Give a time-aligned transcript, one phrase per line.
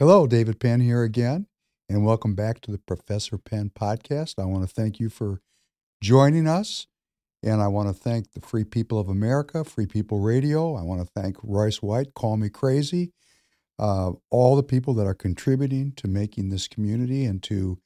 [0.00, 1.46] Hello, David Penn here again,
[1.88, 4.42] and welcome back to the Professor Penn podcast.
[4.42, 5.40] I want to thank you for
[6.00, 6.88] joining us,
[7.44, 10.74] and I want to thank the Free People of America, Free People Radio.
[10.74, 13.12] I want to thank Royce White, Call Me Crazy,
[13.78, 17.78] uh, all the people that are contributing to making this community and to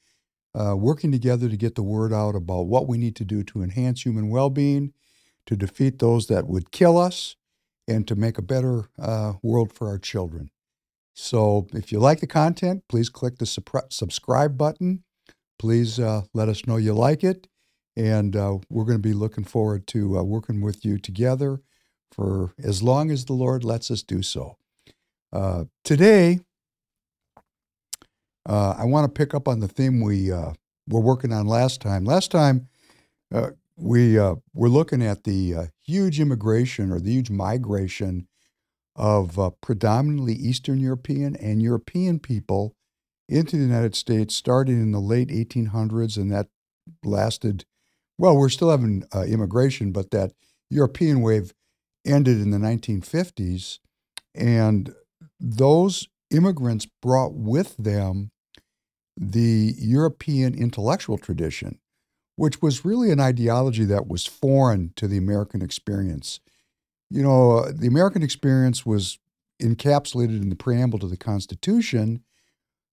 [0.59, 3.63] uh, working together to get the word out about what we need to do to
[3.63, 4.95] enhance human well being,
[5.45, 7.37] to defeat those that would kill us,
[7.87, 10.51] and to make a better uh, world for our children.
[11.21, 15.03] So, if you like the content, please click the subscribe button.
[15.59, 17.49] Please uh, let us know you like it.
[17.97, 21.61] And uh, we're going to be looking forward to uh, working with you together
[22.13, 24.59] for as long as the Lord lets us do so.
[25.33, 26.39] Uh, today,
[28.49, 30.53] uh, I want to pick up on the theme we uh,
[30.89, 32.05] were working on last time.
[32.05, 32.69] Last time,
[33.77, 38.29] we were looking at the huge immigration or the huge migration
[38.99, 42.75] of uh, predominantly Eastern European and European people
[43.29, 46.49] into the United States starting in the late 1800s, and that
[47.05, 47.65] lasted.
[48.19, 50.33] Well, we're still having immigration, but that
[50.71, 51.55] European wave
[52.05, 53.79] ended in the 1950s,
[54.35, 54.93] and
[55.39, 58.31] those immigrants brought with them
[59.17, 61.79] the European intellectual tradition,
[62.37, 66.41] which was really an ideology that was foreign to the American experience.
[67.11, 69.19] You know, the American experience was
[69.63, 72.23] encapsulated in the preamble to the Constitution.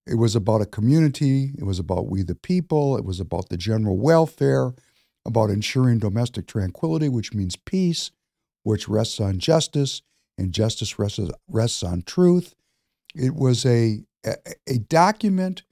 [0.08, 3.58] It was about a community, it was about we the people, it was about the
[3.58, 4.74] general welfare,
[5.26, 8.12] about ensuring domestic tranquility, which means peace,
[8.64, 10.02] which rests on justice,
[10.38, 12.54] and justice rests, rests on truth.
[13.16, 14.36] It was a, a,
[14.68, 15.64] a document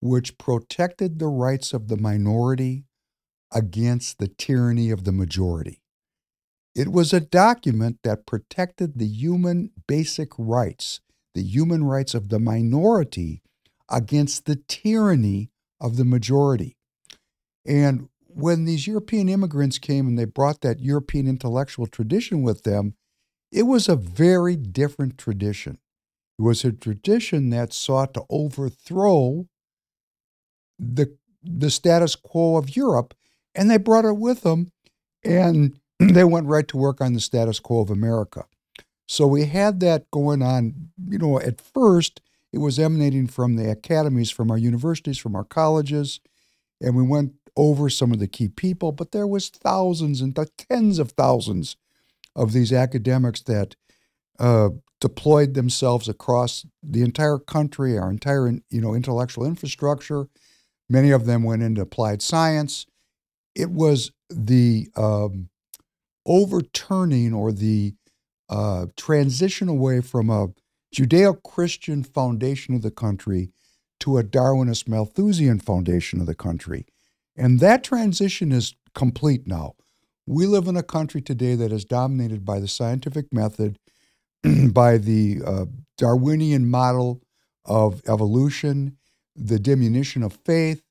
[0.00, 2.84] which protected the rights of the minority
[3.52, 5.83] against the tyranny of the majority.
[6.74, 11.00] It was a document that protected the human basic rights,
[11.34, 13.42] the human rights of the minority
[13.88, 16.76] against the tyranny of the majority.
[17.64, 22.94] And when these European immigrants came and they brought that European intellectual tradition with them,
[23.52, 25.78] it was a very different tradition.
[26.38, 29.46] It was a tradition that sought to overthrow
[30.78, 33.14] the the status quo of Europe,
[33.54, 34.72] and they brought it with them,
[35.22, 38.44] and they went right to work on the status quo of America.
[39.06, 40.90] So we had that going on.
[41.08, 42.20] You know, at first
[42.52, 46.20] it was emanating from the academies, from our universities, from our colleges,
[46.80, 48.92] and we went over some of the key people.
[48.92, 50.38] But there was thousands and
[50.70, 51.76] tens of thousands
[52.34, 53.76] of these academics that
[54.38, 60.28] uh, deployed themselves across the entire country, our entire you know intellectual infrastructure.
[60.88, 62.86] Many of them went into applied science.
[63.54, 65.48] It was the um,
[66.26, 67.94] overturning or the
[68.48, 70.48] uh, transition away from a
[70.94, 73.50] Judeo Christian foundation of the country
[74.00, 76.86] to a Darwinist Malthusian foundation of the country.
[77.36, 79.74] And that transition is complete now.
[80.26, 83.78] We live in a country today that is dominated by the scientific method,
[84.72, 85.66] by the uh,
[85.98, 87.22] Darwinian model
[87.64, 88.96] of evolution,
[89.34, 90.82] the diminution of faith,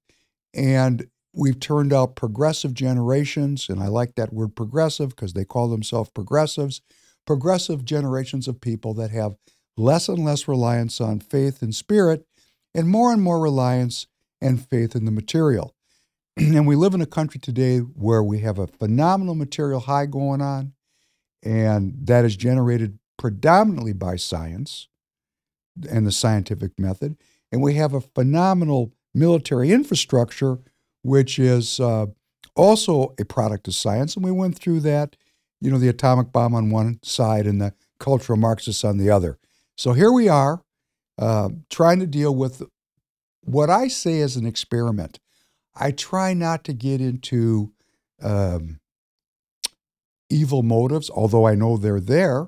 [0.53, 5.67] and we've turned out progressive generations, and I like that word progressive because they call
[5.67, 6.81] themselves progressives,
[7.25, 9.35] progressive generations of people that have
[9.75, 12.25] less and less reliance on faith and spirit
[12.75, 14.07] and more and more reliance
[14.41, 15.75] and faith in the material.
[16.37, 20.41] and we live in a country today where we have a phenomenal material high going
[20.41, 20.73] on,
[21.43, 24.87] and that is generated predominantly by science
[25.89, 27.17] and the scientific method.
[27.51, 30.59] And we have a phenomenal military infrastructure,
[31.03, 32.07] which is uh,
[32.55, 34.15] also a product of science.
[34.15, 35.15] And we went through that,
[35.61, 39.37] you know, the atomic bomb on one side and the cultural Marxists on the other.
[39.77, 40.61] So here we are
[41.17, 42.63] uh, trying to deal with
[43.41, 45.19] what I say is an experiment.
[45.75, 47.71] I try not to get into
[48.21, 48.79] um,
[50.29, 52.47] evil motives, although I know they're there.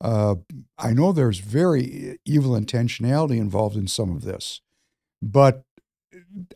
[0.00, 0.36] Uh,
[0.78, 4.60] I know there's very evil intentionality involved in some of this,
[5.20, 5.62] but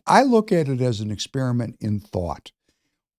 [0.05, 2.51] I look at it as an experiment in thought.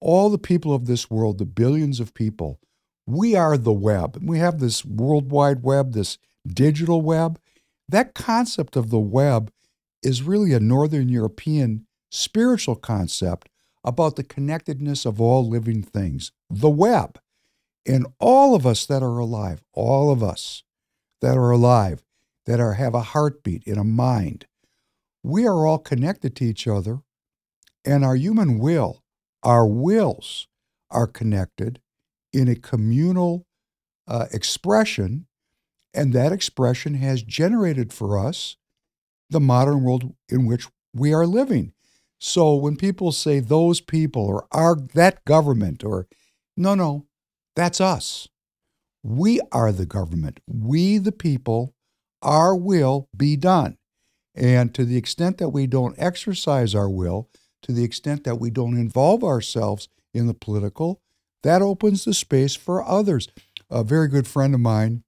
[0.01, 2.61] All the people of this world, the billions of people,
[3.07, 4.19] we are the web.
[4.21, 7.39] We have this worldwide web, this digital web.
[7.89, 9.53] That concept of the web
[10.03, 13.49] is really a Northern European spiritual concept
[13.85, 17.19] about the connectedness of all living things, the web.
[17.87, 20.65] And all of us that are alive, all of us
[21.21, 22.03] that are alive,
[22.47, 24.47] that are have a heartbeat and a mind,
[25.27, 27.01] we are all connected to each other,
[27.85, 29.03] and our human will,
[29.43, 30.47] our wills
[30.89, 31.81] are connected
[32.33, 33.45] in a communal
[34.07, 35.27] uh, expression,
[35.93, 38.57] and that expression has generated for us
[39.29, 41.73] the modern world in which we are living.
[42.21, 46.07] So when people say those people or our that government or
[46.57, 47.07] no no,
[47.57, 48.29] that's us.
[49.03, 50.39] We are the government.
[50.47, 51.75] We the people,
[52.23, 53.77] our will be done.
[54.37, 57.31] And to the extent that we don't exercise our will,
[57.63, 61.01] to the extent that we don't involve ourselves in the political,
[61.43, 63.29] that opens the space for others.
[63.71, 65.03] A very good friend of mine,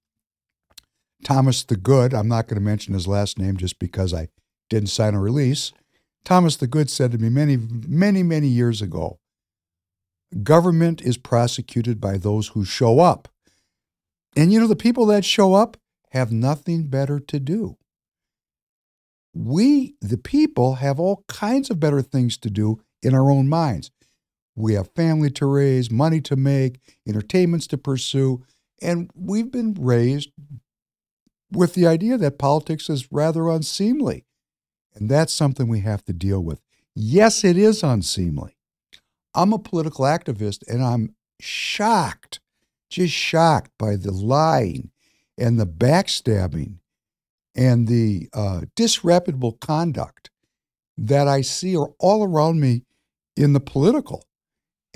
[1.23, 4.29] Thomas the Good, I'm not going to mention his last name just because I
[4.69, 5.73] didn't sign a release.
[6.25, 9.19] Thomas the Good said to me many, many, many years ago
[10.43, 13.27] government is prosecuted by those who show up.
[14.35, 15.77] And you know, the people that show up
[16.11, 17.77] have nothing better to do
[19.33, 23.91] we, the people, have all kinds of better things to do in our own minds.
[24.55, 28.43] We have family to raise, money to make, entertainments to pursue,
[28.81, 30.31] and we've been raised
[31.51, 34.25] with the idea that politics is rather unseemly.
[34.95, 36.61] And that's something we have to deal with.
[36.95, 38.57] Yes, it is unseemly.
[39.33, 42.39] I'm a political activist and I'm shocked,
[42.89, 44.91] just shocked by the lying
[45.37, 46.79] and the backstabbing
[47.59, 50.29] and the uh, disreputable conduct
[50.97, 52.83] that I see are all around me
[53.35, 54.23] in the political.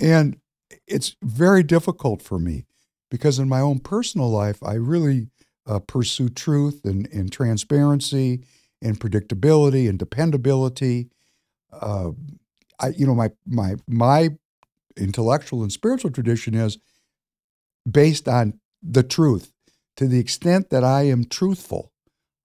[0.00, 0.38] And
[0.86, 2.64] it's very difficult for me
[3.10, 5.28] because in my own personal life, I really
[5.66, 8.44] uh, pursue truth and, and transparency
[8.80, 11.10] and predictability and dependability.
[11.70, 12.12] Uh,
[12.80, 14.30] I, you know, my my my
[14.96, 16.78] intellectual and spiritual tradition is
[17.90, 19.52] based on the truth.
[19.98, 21.92] To the extent that I am truthful,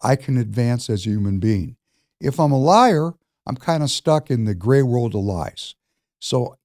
[0.01, 1.75] I can advance as a human being.
[2.22, 3.13] If I'm a liar,
[3.46, 5.75] I'm kind of stuck in the gray world of lies.
[6.19, 6.57] So,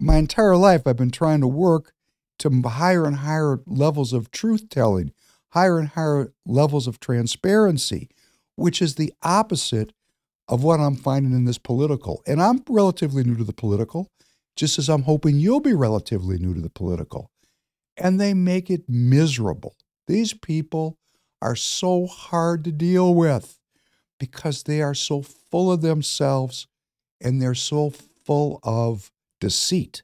[0.00, 1.92] my entire life, I've been trying to work
[2.38, 5.12] to higher and higher levels of truth telling,
[5.50, 8.08] higher and higher levels of transparency,
[8.56, 9.92] which is the opposite
[10.48, 12.22] of what I'm finding in this political.
[12.26, 14.10] And I'm relatively new to the political,
[14.56, 17.30] just as I'm hoping you'll be relatively new to the political.
[17.96, 19.76] And they make it miserable.
[20.08, 20.98] These people
[21.42, 23.58] are so hard to deal with
[24.18, 26.68] because they are so full of themselves
[27.20, 27.92] and they're so
[28.24, 29.10] full of
[29.40, 30.02] deceit.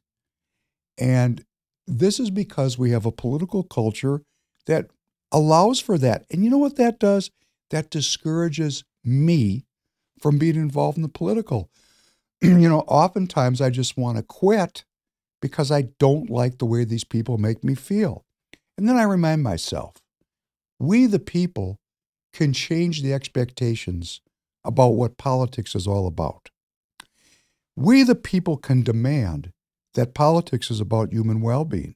[0.99, 1.45] And
[1.87, 4.23] this is because we have a political culture
[4.67, 4.91] that
[5.31, 6.25] allows for that.
[6.31, 7.31] And you know what that does?
[7.71, 9.65] That discourages me
[10.21, 11.71] from being involved in the political.
[12.43, 14.85] you know, oftentimes I just want to quit
[15.41, 18.25] because I don't like the way these people make me feel.
[18.77, 19.95] And then I remind myself
[20.79, 21.79] we, the people,
[22.33, 24.21] can change the expectations
[24.65, 26.51] about what politics is all about.
[27.77, 29.53] We, the people, can demand
[29.95, 31.95] that politics is about human well being.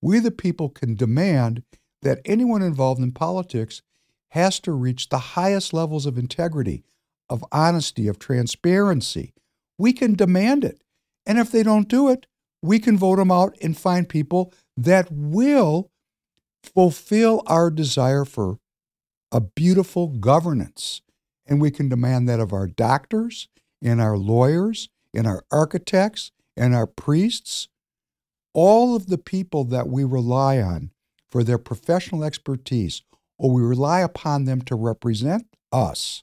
[0.00, 1.62] We, the people, can demand
[2.02, 3.82] that anyone involved in politics
[4.30, 6.84] has to reach the highest levels of integrity,
[7.28, 9.32] of honesty, of transparency.
[9.78, 10.82] We can demand it.
[11.26, 12.26] And if they don't do it,
[12.62, 15.90] we can vote them out and find people that will
[16.68, 18.58] fulfill our desire for
[19.32, 21.02] a beautiful governance.
[21.46, 23.48] And we can demand that of our doctors
[23.82, 27.68] and our lawyers and our architects and our priests,
[28.52, 30.90] all of the people that we rely on
[31.28, 33.02] for their professional expertise,
[33.38, 36.22] or we rely upon them to represent us.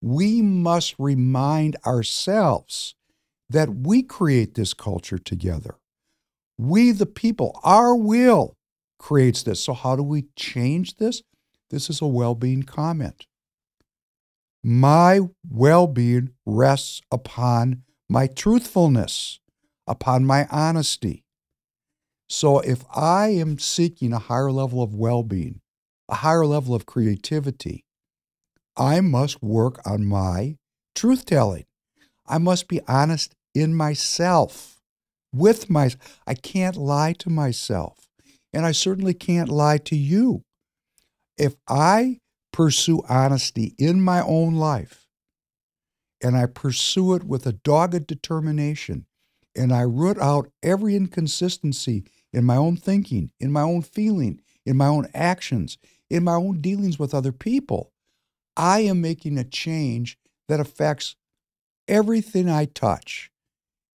[0.00, 2.94] We must remind ourselves
[3.48, 5.76] that we create this culture together.
[6.56, 8.56] We, the people, our will
[8.98, 9.60] creates this.
[9.60, 11.22] So, how do we change this?
[11.70, 13.26] This is a well being comment.
[14.62, 19.40] My well being rests upon my truthfulness,
[19.86, 21.24] upon my honesty.
[22.28, 25.60] So, if I am seeking a higher level of well being,
[26.08, 27.84] a higher level of creativity,
[28.76, 30.56] I must work on my
[30.94, 31.64] truth telling.
[32.26, 34.80] I must be honest in myself,
[35.32, 35.90] with my
[36.26, 38.03] I can't lie to myself.
[38.54, 40.42] And I certainly can't lie to you.
[41.36, 42.20] If I
[42.52, 45.08] pursue honesty in my own life
[46.22, 49.06] and I pursue it with a dogged determination
[49.56, 54.76] and I root out every inconsistency in my own thinking, in my own feeling, in
[54.76, 55.76] my own actions,
[56.08, 57.90] in my own dealings with other people,
[58.56, 60.16] I am making a change
[60.48, 61.16] that affects
[61.88, 63.32] everything I touch.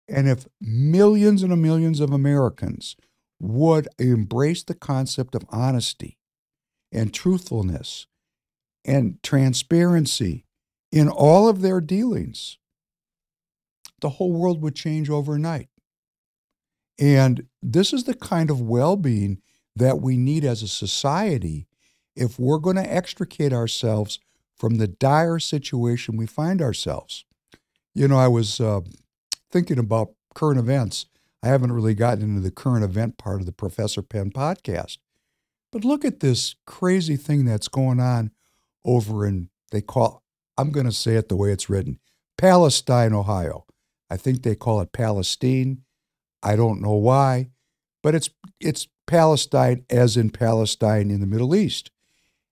[0.10, 2.98] And if millions and millions of Americans
[3.40, 6.18] would embrace the concept of honesty
[6.92, 8.08] and truthfulness
[8.86, 10.46] and transparency
[10.92, 12.58] in all of their dealings,
[14.02, 15.70] the whole world would change overnight.
[17.00, 19.42] And this is the kind of well being
[19.76, 21.68] that we need as a society
[22.16, 24.20] if we're going to extricate ourselves
[24.58, 27.24] from the dire situation we find ourselves.
[27.96, 28.82] You know, I was uh,
[29.50, 31.06] thinking about current events.
[31.42, 34.98] I haven't really gotten into the current event part of the Professor Penn podcast.
[35.72, 38.32] But look at this crazy thing that's going on
[38.84, 40.24] over in, they call,
[40.58, 42.00] I'm going to say it the way it's written,
[42.38, 43.66] Palestine, Ohio.
[44.10, 45.84] I think they call it Palestine.
[46.42, 47.52] I don't know why,
[48.02, 48.30] but it's
[48.60, 51.92] it's Palestine as in Palestine in the Middle East.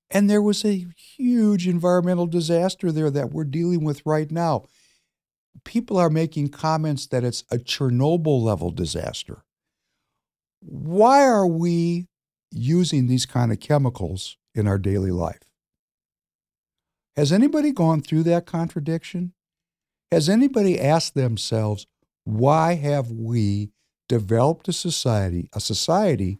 [0.10, 4.66] And there was a huge environmental disaster there that we're dealing with right now.
[5.64, 9.44] People are making comments that it's a Chernobyl level disaster.
[10.60, 12.08] Why are we
[12.52, 15.44] using these kind of chemicals in our daily life?
[17.16, 19.34] Has anybody gone through that contradiction?
[20.12, 21.88] Has anybody asked themselves,
[22.24, 23.72] why have we
[24.08, 26.40] developed a society, a society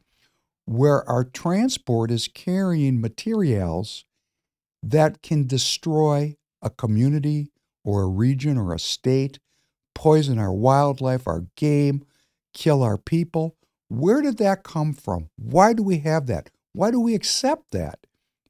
[0.66, 4.06] where our transport is carrying materials
[4.84, 7.52] that can destroy a community
[7.88, 9.40] or a region or a state,
[9.96, 12.04] poison our wildlife, our game,
[12.54, 13.56] kill our people.
[13.88, 15.30] Where did that come from?
[15.38, 16.50] Why do we have that?
[16.74, 18.06] Why do we accept that?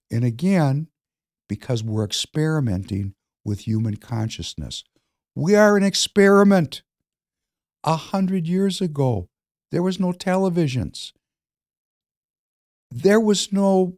[0.09, 0.87] And again,
[1.47, 3.13] because we're experimenting
[3.45, 4.83] with human consciousness.
[5.35, 6.81] We are an experiment.
[7.83, 9.29] A hundred years ago,
[9.71, 11.13] there was no televisions.
[12.89, 13.97] There was no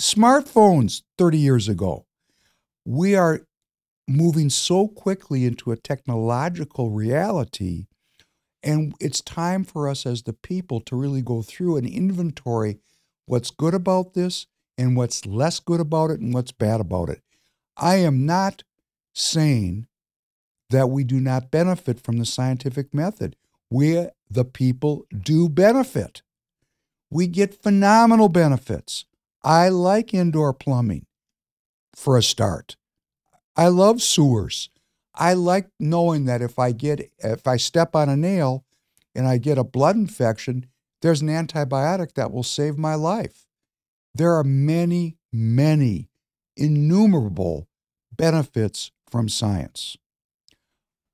[0.00, 2.06] smartphones 30 years ago.
[2.86, 3.42] We are
[4.08, 7.86] moving so quickly into a technological reality,
[8.62, 12.78] and it's time for us as the people to really go through and inventory
[13.26, 17.22] what's good about this and what's less good about it and what's bad about it.
[17.76, 18.62] I am not
[19.14, 19.86] saying
[20.70, 23.36] that we do not benefit from the scientific method.
[23.70, 26.22] We, the people, do benefit
[27.10, 29.04] we get phenomenal benefits.
[29.42, 31.06] I like indoor plumbing
[31.94, 32.76] for a start.
[33.60, 34.70] I love sewers.
[35.14, 38.64] I like knowing that if I get if I step on a nail
[39.14, 40.64] and I get a blood infection,
[41.02, 43.44] there's an antibiotic that will save my life.
[44.14, 46.08] There are many, many
[46.56, 47.68] innumerable
[48.16, 49.98] benefits from science.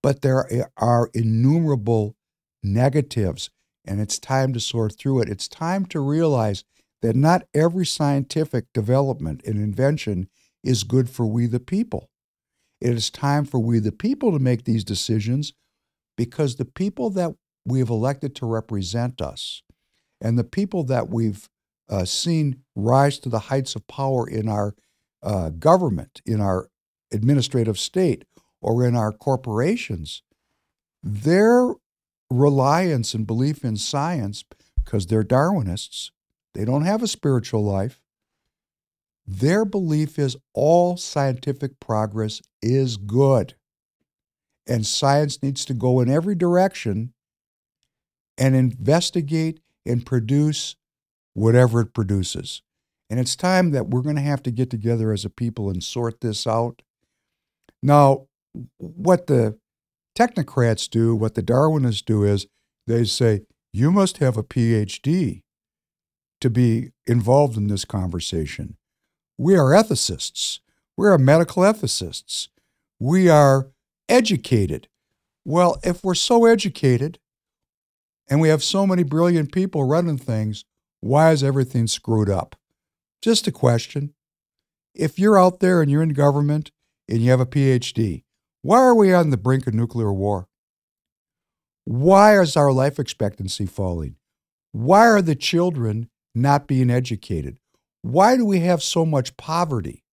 [0.01, 2.15] But there are innumerable
[2.63, 3.51] negatives
[3.85, 5.29] and it's time to sort through it.
[5.29, 6.63] It's time to realize
[7.03, 10.29] that not every scientific development and invention
[10.63, 12.09] is good for we the people.
[12.81, 15.53] It is time for we the people to make these decisions
[16.17, 19.63] because the people that we have elected to represent us
[20.21, 21.49] and the people that we've
[21.89, 24.75] uh, seen rise to the heights of power in our
[25.23, 26.69] uh, government, in our
[27.13, 28.25] administrative state,
[28.61, 30.23] or in our corporations,
[31.03, 31.75] their
[32.31, 34.45] reliance and belief in science
[34.85, 36.11] because they're Darwinists.
[36.55, 38.01] They don't have a spiritual life.
[39.27, 43.55] Their belief is all scientific progress is good.
[44.67, 47.13] And science needs to go in every direction
[48.39, 50.77] and investigate and produce
[51.35, 52.63] whatever it produces.
[53.09, 55.83] And it's time that we're going to have to get together as a people and
[55.83, 56.83] sort this out.
[57.83, 58.27] Now,
[58.79, 59.59] what the
[60.19, 62.47] technocrats do, what the Darwinists do is
[62.87, 63.43] they say,
[63.73, 65.43] you must have a PhD
[66.41, 68.77] to be involved in this conversation.
[69.39, 70.61] We are ethicists.
[70.97, 72.49] We are medical ethicists.
[72.99, 73.69] We are
[74.09, 74.89] educated.
[75.45, 77.19] Well, if we're so educated
[78.29, 80.65] and we have so many brilliant people running things,
[81.01, 82.57] why is everything screwed up?
[83.21, 84.15] Just a question.
[84.95, 86.71] If you're out there and you're in government
[87.09, 88.25] and you have a PhD,
[88.63, 90.49] why are we on the brink of nuclear war?
[91.85, 94.17] Why is our life expectancy falling?
[94.73, 97.59] Why are the children not being educated?
[98.07, 100.05] Why do we have so much poverty?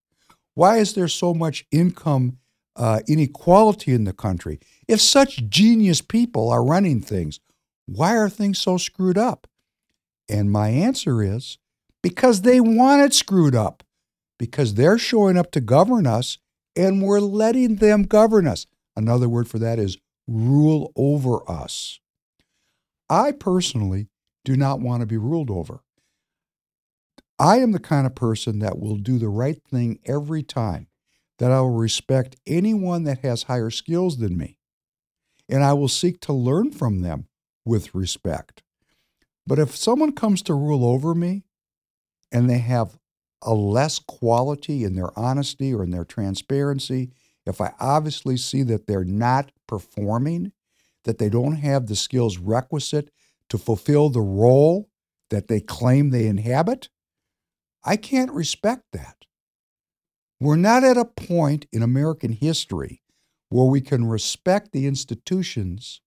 [0.56, 2.40] Why is there so much income
[2.76, 4.60] uh, inequality in the country?
[4.88, 7.40] If such genius people are running things,
[7.86, 9.46] why are things so screwed up?
[10.28, 11.60] And my answer is
[12.02, 13.84] because they want it screwed up,
[14.40, 16.40] because they're showing up to govern us
[16.76, 18.66] and we're letting them govern us.
[18.96, 22.00] Another word for that is rule over us.
[23.08, 24.08] I personally
[24.44, 25.82] do not want to be ruled over.
[27.40, 30.88] I am the kind of person that will do the right thing every time,
[31.40, 34.58] that I will respect anyone that has higher skills than me,
[35.50, 37.28] and I will seek to learn from them
[37.66, 38.62] with respect.
[39.46, 41.44] But if someone comes to rule over me
[42.32, 42.98] and they have
[43.42, 47.12] a less quality in their honesty or in their transparency,
[47.46, 50.54] if I obviously see that they're not performing,
[51.04, 53.10] that they don't have the skills requisite
[53.50, 54.90] to fulfill the role
[55.30, 56.88] that they claim they inhabit,
[57.84, 59.18] I can't respect that.
[60.40, 63.02] We're not at a point in American history
[63.50, 66.02] where we can respect the institutions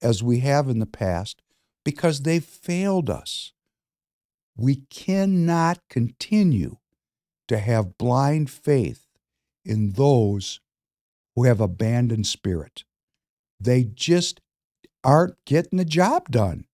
[0.00, 1.42] as we have in the past
[1.84, 3.52] because they've failed us.
[4.56, 6.76] We cannot continue
[7.48, 9.06] to have blind faith
[9.64, 10.60] in those
[11.34, 12.84] who have abandoned spirit.
[13.58, 14.40] They just
[15.02, 16.66] aren't getting the job done.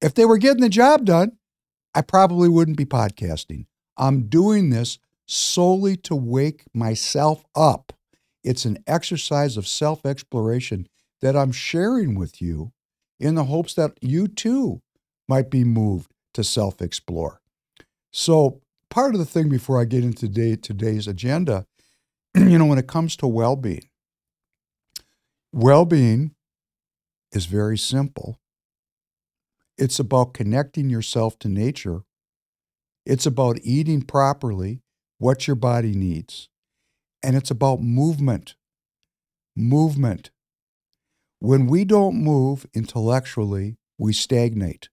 [0.00, 1.37] If they were getting the job done,
[1.94, 3.66] I probably wouldn't be podcasting.
[3.96, 7.92] I'm doing this solely to wake myself up.
[8.44, 10.88] It's an exercise of self exploration
[11.20, 12.72] that I'm sharing with you
[13.18, 14.80] in the hopes that you too
[15.28, 17.40] might be moved to self explore.
[18.12, 21.66] So, part of the thing before I get into today, today's agenda,
[22.34, 23.88] you know, when it comes to well being,
[25.52, 26.34] well being
[27.32, 28.38] is very simple.
[29.78, 32.02] It's about connecting yourself to nature.
[33.06, 34.82] It's about eating properly
[35.18, 36.48] what your body needs.
[37.22, 38.56] And it's about movement.
[39.56, 40.30] Movement.
[41.40, 44.88] When we don't move intellectually, we stagnate.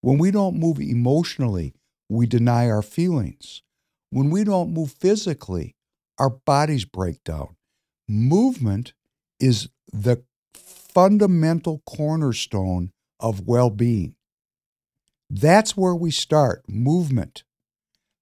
[0.00, 1.74] When we don't move emotionally,
[2.08, 3.62] we deny our feelings.
[4.10, 5.76] When we don't move physically,
[6.18, 7.56] our bodies break down.
[8.08, 8.94] Movement
[9.38, 12.92] is the fundamental cornerstone
[13.22, 14.14] of well being.
[15.30, 17.44] That's where we start movement.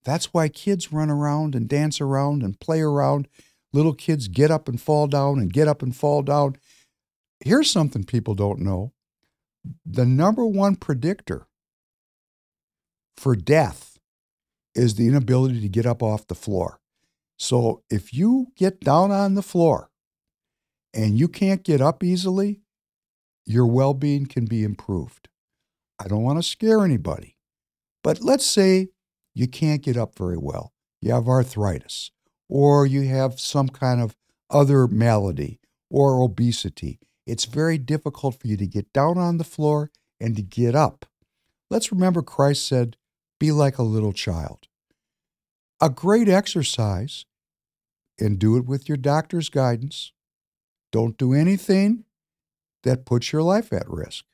[0.05, 3.27] That's why kids run around and dance around and play around.
[3.73, 6.57] Little kids get up and fall down and get up and fall down.
[7.41, 8.93] Here's something people don't know
[9.85, 11.47] the number one predictor
[13.17, 13.99] for death
[14.75, 16.81] is the inability to get up off the floor.
[17.39, 19.91] So if you get down on the floor
[20.95, 22.61] and you can't get up easily,
[23.47, 25.29] your well being can be improved.
[25.99, 27.37] I don't want to scare anybody,
[28.03, 28.89] but let's say
[29.35, 30.73] you can't get up very well.
[31.01, 32.11] You have arthritis,
[32.49, 34.17] or you have some kind of
[34.51, 36.99] other malady or obesity.
[37.27, 41.07] It's very difficult for you to get down on the floor and to get up.
[41.71, 42.97] Let's remember Christ said,
[43.39, 44.69] Be like a little child.
[45.81, 47.25] A great exercise,
[48.19, 50.13] and do it with your doctor's guidance.
[50.93, 52.05] Don't do anything
[52.83, 54.25] that puts your life at risk.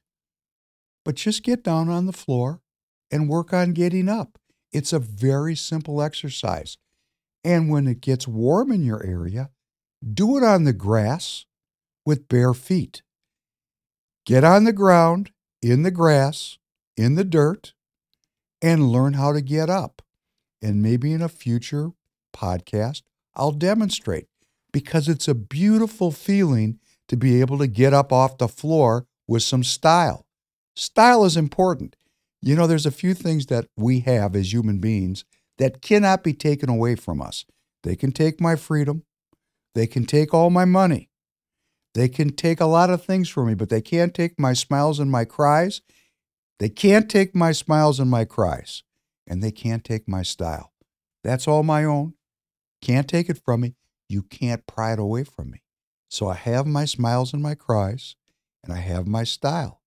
[1.04, 2.60] But just get down on the floor
[3.10, 4.38] and work on getting up.
[4.72, 6.76] It's a very simple exercise.
[7.44, 9.50] And when it gets warm in your area,
[10.04, 11.46] do it on the grass
[12.04, 13.02] with bare feet.
[14.24, 15.30] Get on the ground,
[15.62, 16.58] in the grass,
[16.96, 17.74] in the dirt,
[18.60, 20.02] and learn how to get up.
[20.60, 21.92] And maybe in a future
[22.34, 23.02] podcast,
[23.34, 24.26] I'll demonstrate
[24.72, 29.42] because it's a beautiful feeling to be able to get up off the floor with
[29.42, 30.26] some style.
[30.74, 31.96] Style is important.
[32.42, 35.24] You know, there's a few things that we have as human beings
[35.58, 37.44] that cannot be taken away from us.
[37.82, 39.04] They can take my freedom,
[39.74, 41.08] they can take all my money,
[41.94, 44.98] they can take a lot of things from me, but they can't take my smiles
[44.98, 45.80] and my cries.
[46.58, 48.82] They can't take my smiles and my cries,
[49.26, 50.72] and they can't take my style.
[51.22, 52.14] That's all my own.
[52.80, 53.74] Can't take it from me.
[54.08, 55.62] You can't pry it away from me.
[56.08, 58.16] So I have my smiles and my cries,
[58.62, 59.80] and I have my style.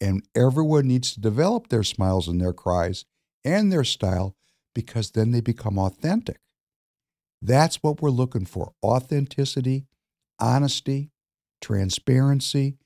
[0.00, 3.04] And everyone needs to develop their smiles and their cries
[3.44, 4.36] and their style
[4.74, 6.40] because then they become authentic.
[7.40, 9.86] That's what we're looking for authenticity,
[10.38, 11.10] honesty,
[11.60, 12.78] transparency,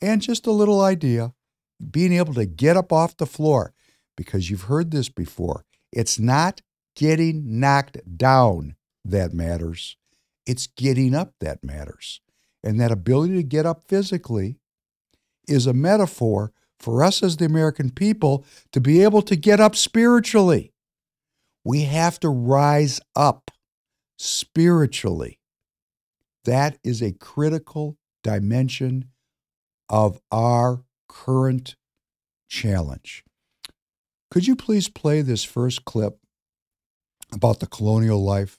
[0.00, 1.34] and just a little idea
[1.90, 3.72] being able to get up off the floor
[4.16, 5.64] because you've heard this before.
[5.92, 6.60] It's not
[6.96, 9.96] getting knocked down that matters.
[10.46, 12.20] It's getting up that matters.
[12.62, 14.58] And that ability to get up physically
[15.46, 19.76] is a metaphor for us as the American people to be able to get up
[19.76, 20.72] spiritually.
[21.64, 23.50] We have to rise up
[24.18, 25.40] spiritually.
[26.44, 29.10] That is a critical dimension
[29.88, 31.76] of our current
[32.48, 33.24] challenge.
[34.30, 36.18] Could you please play this first clip
[37.32, 38.58] about the colonial life?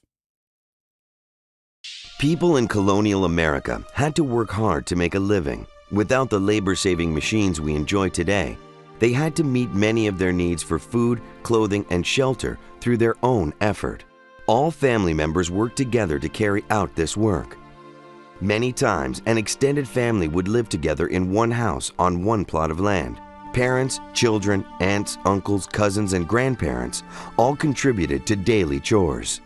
[2.18, 5.68] People in colonial America had to work hard to make a living.
[5.92, 8.58] Without the labor saving machines we enjoy today,
[9.00, 13.16] they had to meet many of their needs for food, clothing, and shelter through their
[13.22, 14.06] own effort.
[14.48, 17.58] All family members worked together to carry out this work.
[18.40, 22.80] Many times, an extended family would live together in one house on one plot of
[22.80, 23.20] land.
[23.52, 27.04] Parents, children, aunts, uncles, cousins, and grandparents
[27.36, 29.42] all contributed to daily chores.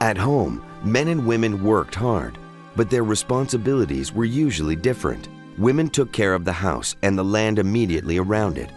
[0.00, 2.38] At home, men and women worked hard,
[2.76, 5.28] but their responsibilities were usually different.
[5.58, 8.70] Women took care of the house and the land immediately around it.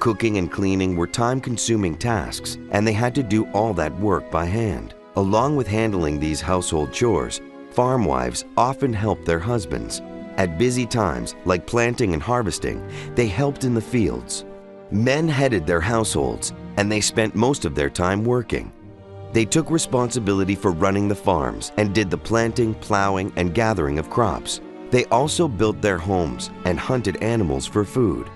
[0.00, 4.30] Cooking and cleaning were time consuming tasks, and they had to do all that work
[4.30, 4.94] by hand.
[5.16, 10.02] Along with handling these household chores, farm wives often helped their husbands.
[10.36, 14.44] At busy times, like planting and harvesting, they helped in the fields.
[14.90, 18.72] Men headed their households, and they spent most of their time working.
[19.34, 24.08] They took responsibility for running the farms and did the planting, plowing, and gathering of
[24.08, 24.60] crops.
[24.92, 28.30] They also built their homes and hunted animals for food.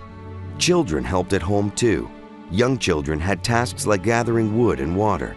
[0.58, 2.10] Children helped at home too.
[2.50, 5.36] Young children had tasks like gathering wood and water.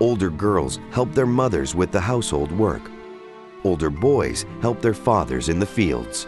[0.00, 2.90] Older girls helped their mothers with the household work.
[3.62, 6.26] Older boys helped their fathers in the fields.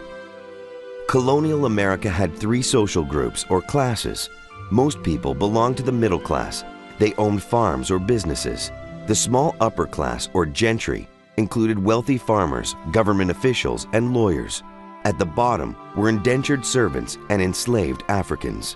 [1.09, 4.29] Colonial America had three social groups or classes.
[4.71, 6.63] Most people belonged to the middle class.
[6.99, 8.71] They owned farms or businesses.
[9.07, 11.07] The small upper class or gentry
[11.37, 14.61] included wealthy farmers, government officials, and lawyers.
[15.05, 18.75] At the bottom were indentured servants and enslaved Africans.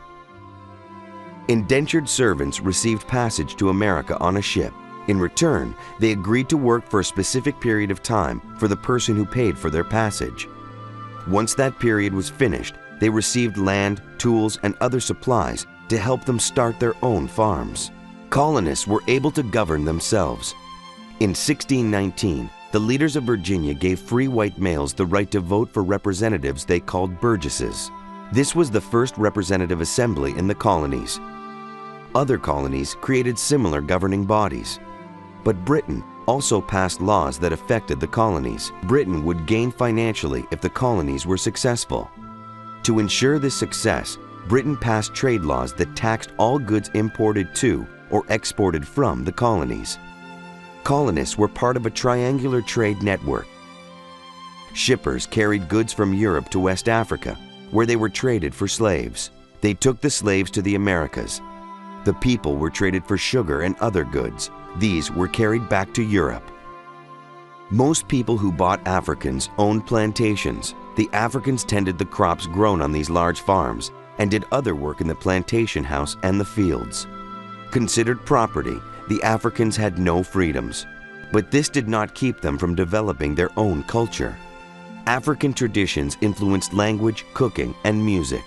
[1.50, 4.74] Indentured servants received passage to America on a ship.
[5.08, 9.18] In return, they agreed to work for a specific period of time for the person
[9.18, 10.48] who paid for their passage.
[11.28, 16.40] Once that period was finished, they received land, tools, and other supplies to help them
[16.40, 17.92] start their own farms.
[18.34, 20.56] Colonists were able to govern themselves.
[21.20, 25.84] In 1619, the leaders of Virginia gave free white males the right to vote for
[25.84, 27.92] representatives they called burgesses.
[28.32, 31.20] This was the first representative assembly in the colonies.
[32.16, 34.80] Other colonies created similar governing bodies.
[35.44, 38.72] But Britain also passed laws that affected the colonies.
[38.86, 42.10] Britain would gain financially if the colonies were successful.
[42.82, 44.18] To ensure this success,
[44.48, 49.98] Britain passed trade laws that taxed all goods imported to or exported from the colonies.
[50.84, 53.48] Colonists were part of a triangular trade network.
[54.74, 57.36] Shippers carried goods from Europe to West Africa,
[57.72, 59.32] where they were traded for slaves.
[59.62, 61.42] They took the slaves to the Americas.
[62.06, 64.52] The people were traded for sugar and other goods.
[64.78, 66.44] These were carried back to Europe.
[67.72, 70.76] Most people who bought Africans owned plantations.
[70.98, 75.08] The Africans tended the crops grown on these large farms and did other work in
[75.08, 77.08] the plantation house and the fields.
[77.74, 80.86] Considered property, the Africans had no freedoms,
[81.32, 84.38] but this did not keep them from developing their own culture.
[85.08, 88.44] African traditions influenced language, cooking, and music.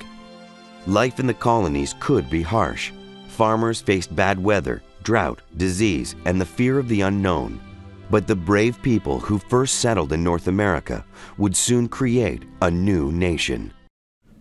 [0.87, 2.93] Life in the colonies could be harsh.
[3.27, 7.61] Farmers faced bad weather, drought, disease, and the fear of the unknown.
[8.09, 11.05] But the brave people who first settled in North America
[11.37, 13.73] would soon create a new nation.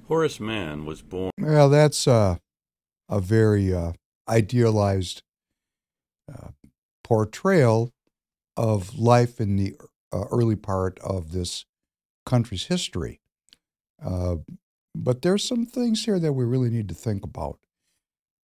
[0.07, 1.31] Horace Mann was born.
[1.39, 2.35] Well, that's uh,
[3.09, 3.93] a very uh,
[4.27, 5.21] idealized
[6.31, 6.49] uh,
[7.03, 7.91] portrayal
[8.57, 9.75] of life in the
[10.11, 11.65] uh, early part of this
[12.25, 13.19] country's history.
[14.03, 14.37] Uh,
[14.95, 17.59] but there's some things here that we really need to think about.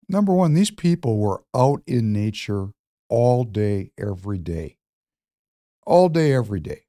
[0.08, 2.70] Number one, these people were out in nature
[3.10, 4.78] all day, every day.
[5.86, 6.84] All day, every day.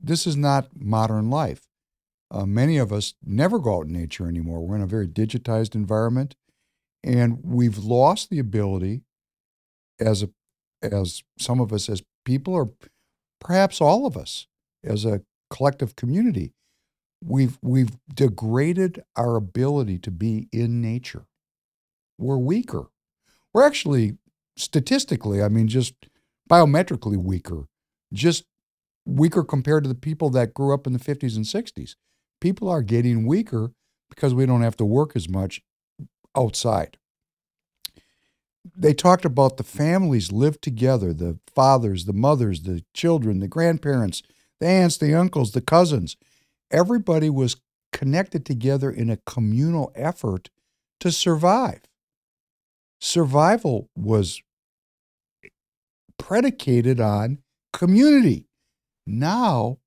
[0.00, 1.68] This is not modern life.
[2.30, 4.66] Uh, many of us never go out in nature anymore.
[4.66, 6.34] We're in a very digitized environment,
[7.04, 9.02] and we've lost the ability,
[10.00, 10.30] as a,
[10.82, 12.72] as some of us as people, or
[13.40, 14.46] perhaps all of us
[14.82, 16.54] as a collective community,
[17.22, 21.26] we've we've degraded our ability to be in nature.
[22.18, 22.86] We're weaker.
[23.52, 24.16] We're actually
[24.56, 25.94] statistically, I mean, just
[26.50, 27.66] biometrically weaker,
[28.12, 28.44] just
[29.04, 31.96] weaker compared to the people that grew up in the 50s and 60s.
[32.40, 33.72] People are getting weaker
[34.08, 35.60] because we don't have to work as much
[36.36, 36.96] outside.
[38.76, 44.22] They talked about the families lived together the fathers, the mothers, the children, the grandparents,
[44.58, 46.16] the aunts, the uncles, the cousins.
[46.70, 47.56] Everybody was
[47.92, 50.50] connected together in a communal effort
[51.00, 51.82] to survive.
[53.00, 54.42] Survival was
[56.18, 57.38] predicated on
[57.72, 58.46] community.
[59.06, 59.78] Now,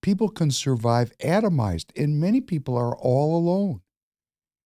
[0.00, 3.81] people can survive atomized, and many people are all alone.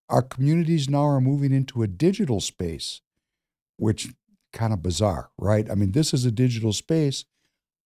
[0.09, 3.01] Our communities now are moving into a digital space,
[3.77, 4.09] which
[4.53, 5.69] kind of bizarre, right?
[5.69, 7.25] I mean, this is a digital space.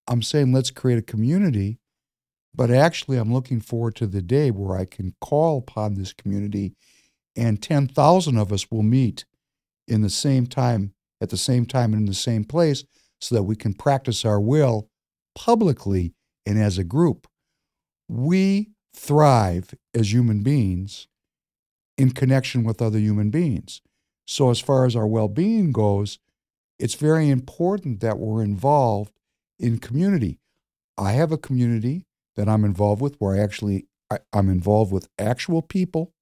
[0.08, 1.80] I'm saying let's create a community,
[2.54, 6.74] but actually, I'm looking forward to the day where I can call upon this community
[7.36, 9.26] and 10,000 of us will meet
[9.88, 12.84] in the same time, at the same time, and in the same place
[13.22, 14.90] so that we can practice our will
[15.36, 16.14] publicly
[16.46, 17.28] and as a group.
[18.08, 21.08] We thrive as human beings
[22.00, 23.82] in connection with other human beings.
[24.26, 26.18] So, as far as our well being goes,
[26.80, 29.12] it's very important that we're involved
[29.60, 30.40] in community.
[30.98, 32.06] I have a community
[32.38, 36.14] that I'm involved with where I actually I, am involved with actual people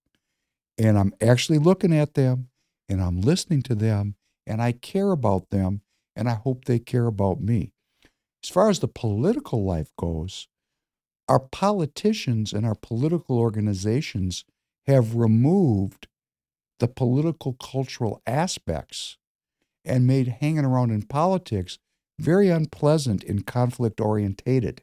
[0.77, 2.49] and I'm actually looking at them
[2.89, 4.15] and I'm listening to them
[4.47, 5.81] and I care about them
[6.15, 7.71] and I hope they care about me.
[8.43, 10.47] As far as the political life goes,
[11.27, 14.43] our politicians and our political organizations
[14.88, 16.08] have removed
[16.80, 19.17] the political cultural aspects
[19.84, 21.80] and made hanging around in politics
[22.19, 24.82] very unpleasant and conflict orientated.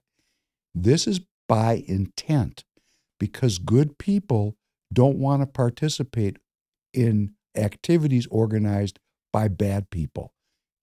[0.75, 2.64] This is by intent
[3.19, 4.57] because good people
[4.93, 6.38] don't want to participate
[6.93, 8.99] in activities organized
[9.33, 10.33] by bad people.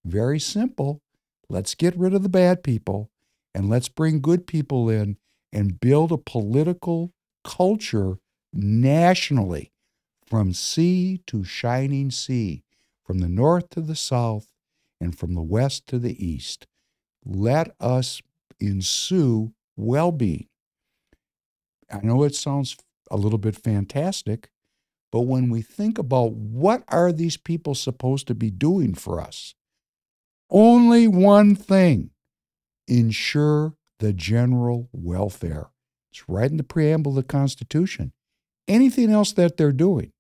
[0.06, 1.02] Very simple.
[1.50, 3.12] Let's get rid of the bad people
[3.54, 5.18] and let's bring good people in
[5.54, 8.18] and build a political culture
[8.54, 9.72] nationally
[10.26, 12.64] from sea to shining sea,
[13.04, 14.52] from the north to the south,
[15.00, 16.68] and from the west to the east.
[17.26, 18.22] Let us
[18.60, 20.48] ensue well being.
[21.92, 22.78] I know it sounds
[23.10, 24.50] a little bit fantastic,
[25.12, 29.56] but when we think about what are these people supposed to be doing for us,
[30.50, 32.12] only one thing
[32.88, 35.70] ensure the general welfare.
[36.12, 38.14] It's right in the preamble of the Constitution.
[38.68, 40.12] Anything else that they're doing,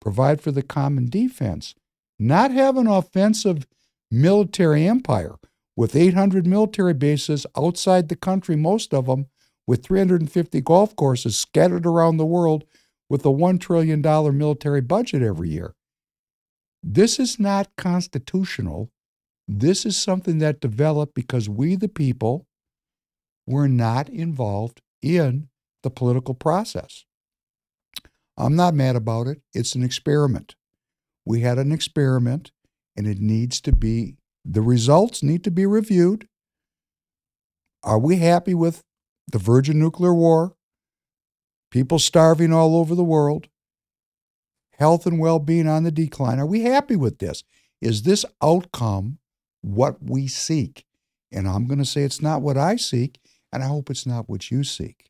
[0.00, 1.74] provide for the common defense,
[2.18, 3.66] not have an offensive
[4.10, 5.36] military empire
[5.76, 9.26] with 800 military bases outside the country, most of them
[9.66, 12.64] with 350 golf courses scattered around the world
[13.08, 15.74] with a $1 trillion military budget every year.
[16.82, 18.90] This is not constitutional.
[19.46, 22.46] This is something that developed because we, the people,
[23.46, 25.48] were not involved in
[25.82, 27.04] the political process.
[28.38, 29.42] I'm not mad about it.
[29.52, 30.54] It's an experiment.
[31.26, 32.52] We had an experiment,
[32.96, 36.28] and it needs to be, the results need to be reviewed.
[37.82, 38.82] Are we happy with
[39.30, 40.54] the Virgin Nuclear War,
[41.70, 43.48] people starving all over the world,
[44.78, 46.38] health and well being on the decline.
[46.38, 47.44] Are we happy with this?
[47.80, 49.18] Is this outcome
[49.60, 50.84] what we seek?
[51.30, 53.20] And I'm going to say it's not what I seek,
[53.52, 55.07] and I hope it's not what you seek.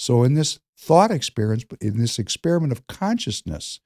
[0.00, 3.80] So, in this thought experience, in this experiment of consciousness,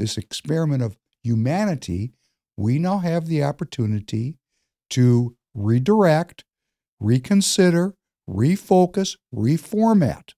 [0.00, 2.10] this experiment of humanity,
[2.56, 4.34] we now have the opportunity
[4.90, 6.42] to redirect,
[6.98, 7.94] reconsider,
[8.28, 10.32] refocus, reformat.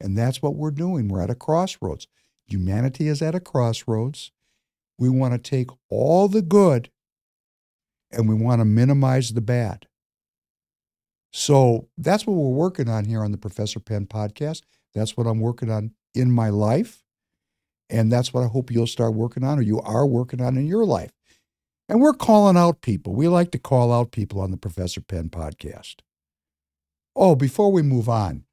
[0.00, 1.06] And that's what we're doing.
[1.06, 2.08] We're at a crossroads.
[2.48, 4.32] Humanity is at a crossroads.
[4.98, 6.90] We want to take all the good
[8.10, 9.86] and we want to minimize the bad.
[11.36, 14.62] So that's what we're working on here on the Professor Penn podcast.
[14.94, 17.04] That's what I'm working on in my life.
[17.90, 20.66] And that's what I hope you'll start working on or you are working on in
[20.66, 21.12] your life.
[21.90, 23.14] And we're calling out people.
[23.14, 25.96] We like to call out people on the Professor Penn podcast.
[27.14, 28.44] Oh, before we move on,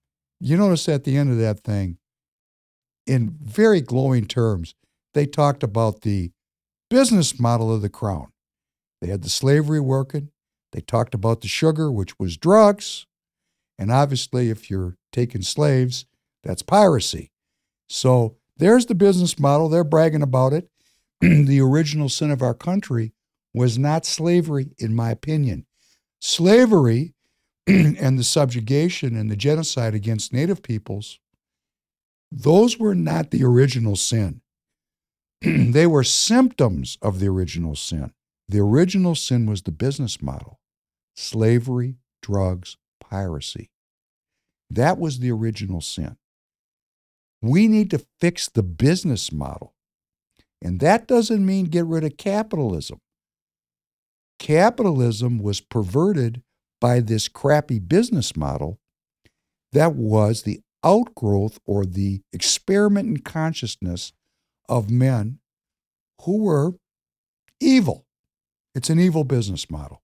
[0.41, 1.99] you notice at the end of that thing,
[3.07, 4.75] in very glowing terms,
[5.13, 6.31] they talked about the
[6.89, 8.33] business model of the crown.
[8.99, 10.31] They had the slavery working.
[10.73, 13.05] They talked about the sugar, which was drugs.
[13.77, 16.05] And obviously, if you're taking slaves,
[16.43, 17.31] that's piracy.
[17.87, 19.69] So there's the business model.
[19.69, 20.69] They're bragging about it.
[21.21, 23.13] the original sin of our country
[23.53, 25.67] was not slavery, in my opinion.
[26.19, 27.13] Slavery
[27.67, 31.19] and the subjugation and the genocide against Native peoples,
[32.31, 34.41] those were not the original sin.
[35.41, 38.11] they were symptoms of the original sin.
[38.49, 40.59] The original sin was the business model
[41.15, 43.69] slavery, drugs, piracy.
[44.69, 46.17] That was the original sin.
[47.41, 49.73] We need to fix the business model.
[50.61, 53.01] And that doesn't mean get rid of capitalism.
[54.39, 56.41] Capitalism was perverted
[56.79, 58.79] by this crappy business model
[59.73, 64.13] that was the outgrowth or the experiment in consciousness
[64.69, 65.39] of men
[66.21, 66.73] who were
[67.59, 68.05] evil.
[68.75, 70.02] It's an evil business model.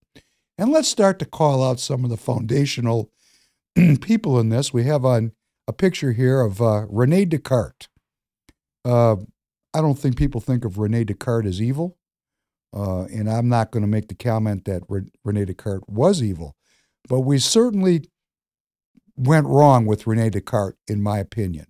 [0.60, 3.10] And let's start to call out some of the foundational
[4.02, 4.74] people in this.
[4.74, 5.32] We have on
[5.69, 7.88] a picture here of uh, Rene Descartes.
[8.84, 9.15] Uh,
[9.74, 11.95] I don't think people think of Rene Descartes as evil.
[12.76, 16.58] Uh, and I'm not going to make the comment that Re- Rene Descartes was evil.
[17.08, 18.10] But we certainly
[19.15, 21.67] went wrong with Rene Descartes, in my opinion.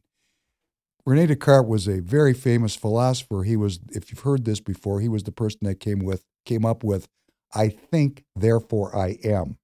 [1.06, 3.44] Rene Descartes was a very famous philosopher.
[3.44, 6.66] He was, if you've heard this before, he was the person that came with came
[6.66, 7.08] up with,
[7.54, 9.58] "I think, therefore I am."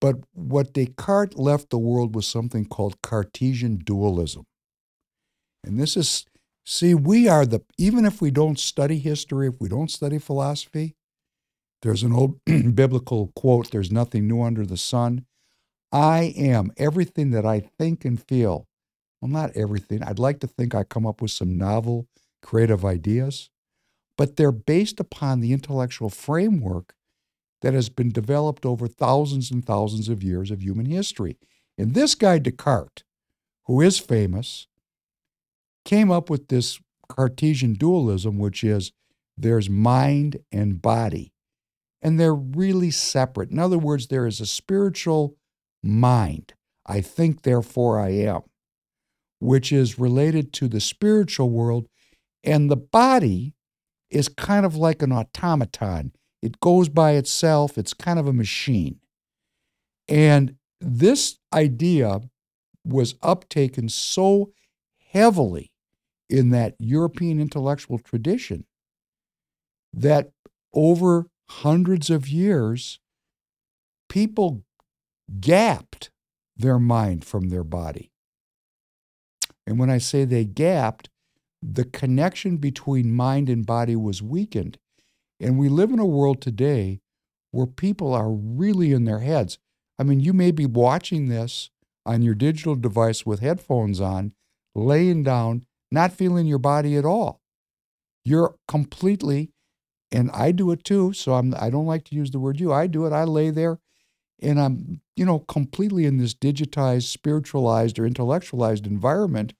[0.00, 4.44] But what Descartes left the world was something called Cartesian dualism,
[5.64, 6.24] and this is,
[6.64, 10.96] see, we are the even if we don't study history, if we don't study philosophy,
[11.82, 12.40] there's an old
[12.74, 15.26] biblical quote there's nothing new under the sun.
[15.92, 18.66] I am everything that I think and feel.
[19.20, 20.02] Well, not everything.
[20.02, 22.06] I'd like to think I come up with some novel,
[22.42, 23.50] creative ideas,
[24.20, 26.92] but they're based upon the intellectual framework
[27.62, 31.38] that has been developed over thousands and thousands of years of human history.
[31.78, 33.02] And this guy, Descartes,
[33.64, 34.66] who is famous,
[35.86, 36.78] came up with this
[37.08, 38.92] Cartesian dualism, which is
[39.38, 41.32] there's mind and body,
[42.02, 43.50] and they're really separate.
[43.50, 45.34] In other words, there is a spiritual
[45.82, 46.52] mind.
[46.84, 48.42] I think, therefore I am,
[49.38, 51.88] which is related to the spiritual world,
[52.44, 53.54] and the body
[54.10, 56.12] is kind of like an automaton.
[56.42, 59.00] It goes by itself, it's kind of a machine.
[60.08, 62.20] And this idea
[62.84, 64.52] was uptaken so
[65.10, 65.72] heavily
[66.28, 68.64] in that European intellectual tradition
[69.92, 70.30] that
[70.72, 73.00] over hundreds of years,
[74.08, 74.62] people
[75.40, 76.10] gapped
[76.56, 78.12] their mind from their body.
[79.66, 81.08] And when I say they gapped,
[81.62, 84.78] the connection between mind and body was weakened.
[85.38, 87.00] And we live in a world today
[87.50, 89.58] where people are really in their heads.
[89.98, 91.70] I mean, you may be watching this
[92.06, 94.32] on your digital device with headphones on,
[94.74, 97.40] laying down, not feeling your body at all.
[98.24, 99.50] You're completely,
[100.12, 101.12] and I do it too.
[101.12, 102.72] So I'm, I don't like to use the word you.
[102.72, 103.12] I do it.
[103.12, 103.78] I lay there
[104.42, 109.52] and I'm, you know, completely in this digitized, spiritualized, or intellectualized environment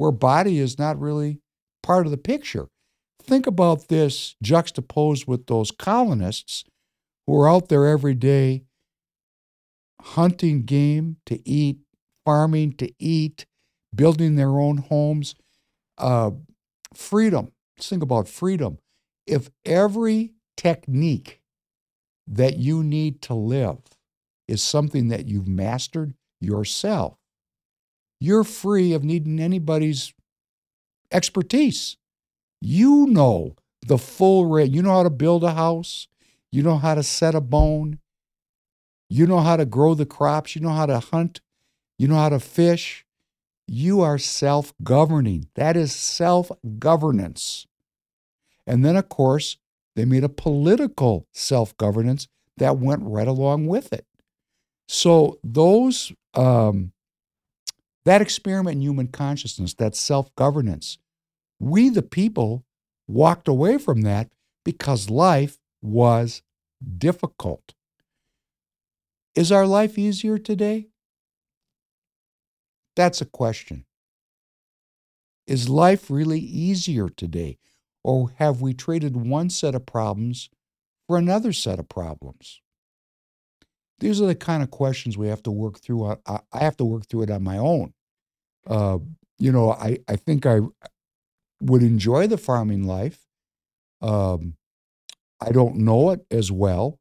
[0.00, 1.38] where body is not really
[1.82, 2.68] part of the picture.
[3.22, 6.64] Think about this juxtaposed with those colonists
[7.26, 8.64] who are out there every day
[10.00, 11.80] hunting game to eat,
[12.24, 13.44] farming to eat,
[13.94, 15.34] building their own homes.
[15.98, 16.30] Uh,
[16.94, 17.52] freedom.
[17.76, 18.78] Let's think about freedom.
[19.26, 21.42] If every technique
[22.26, 23.80] that you need to live
[24.48, 27.19] is something that you've mastered yourself,
[28.20, 30.12] you're free of needing anybody's
[31.10, 31.96] expertise.
[32.60, 33.56] You know
[33.86, 34.70] the full rate.
[34.70, 36.06] You know how to build a house.
[36.52, 37.98] You know how to set a bone.
[39.08, 40.54] You know how to grow the crops.
[40.54, 41.40] You know how to hunt.
[41.98, 43.04] You know how to fish.
[43.66, 45.48] You are self governing.
[45.54, 47.66] That is self governance.
[48.66, 49.56] And then, of course,
[49.96, 52.28] they made a political self governance
[52.58, 54.06] that went right along with it.
[54.86, 56.92] So, those, um,
[58.04, 60.98] that experiment in human consciousness, that self governance,
[61.58, 62.64] we, the people,
[63.06, 64.30] walked away from that
[64.64, 66.42] because life was
[66.98, 67.74] difficult.
[69.34, 70.88] Is our life easier today?
[72.96, 73.84] That's a question.
[75.46, 77.58] Is life really easier today?
[78.02, 80.48] Or have we traded one set of problems
[81.06, 82.60] for another set of problems?
[84.00, 86.16] These are the kind of questions we have to work through.
[86.26, 87.92] I have to work through it on my own.
[88.66, 88.98] Uh,
[89.38, 90.60] you know, I, I think I
[91.60, 93.20] would enjoy the farming life.
[94.02, 94.54] Um,
[95.40, 96.98] I don't know it as well.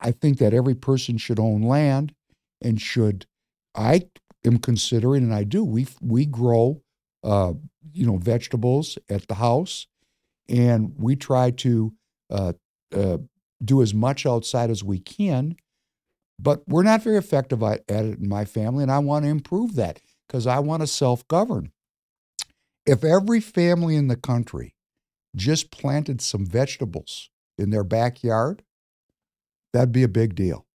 [0.00, 2.14] I think that every person should own land
[2.62, 3.26] and should.
[3.74, 4.02] I
[4.44, 5.64] am considering, and I do.
[5.64, 6.82] We we grow,
[7.24, 7.54] uh,
[7.92, 9.86] you know, vegetables at the house,
[10.48, 11.92] and we try to
[12.30, 12.52] uh,
[12.94, 13.18] uh,
[13.64, 15.56] do as much outside as we can.
[16.38, 19.74] But we're not very effective at it in my family, and I want to improve
[19.76, 21.72] that because I want to self govern.
[22.84, 24.74] If every family in the country
[25.34, 28.62] just planted some vegetables in their backyard,
[29.72, 30.66] that'd be a big deal.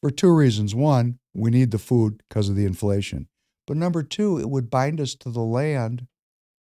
[0.00, 0.74] For two reasons.
[0.74, 3.28] One, we need the food because of the inflation.
[3.66, 6.08] But number two, it would bind us to the land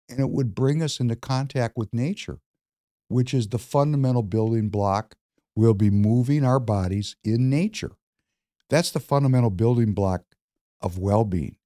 [0.08, 2.40] and it would bring us into contact with nature,
[3.08, 5.14] which is the fundamental building block.
[5.54, 7.92] We'll be moving our bodies in nature.
[8.70, 10.22] That's the fundamental building block
[10.80, 11.56] of well being.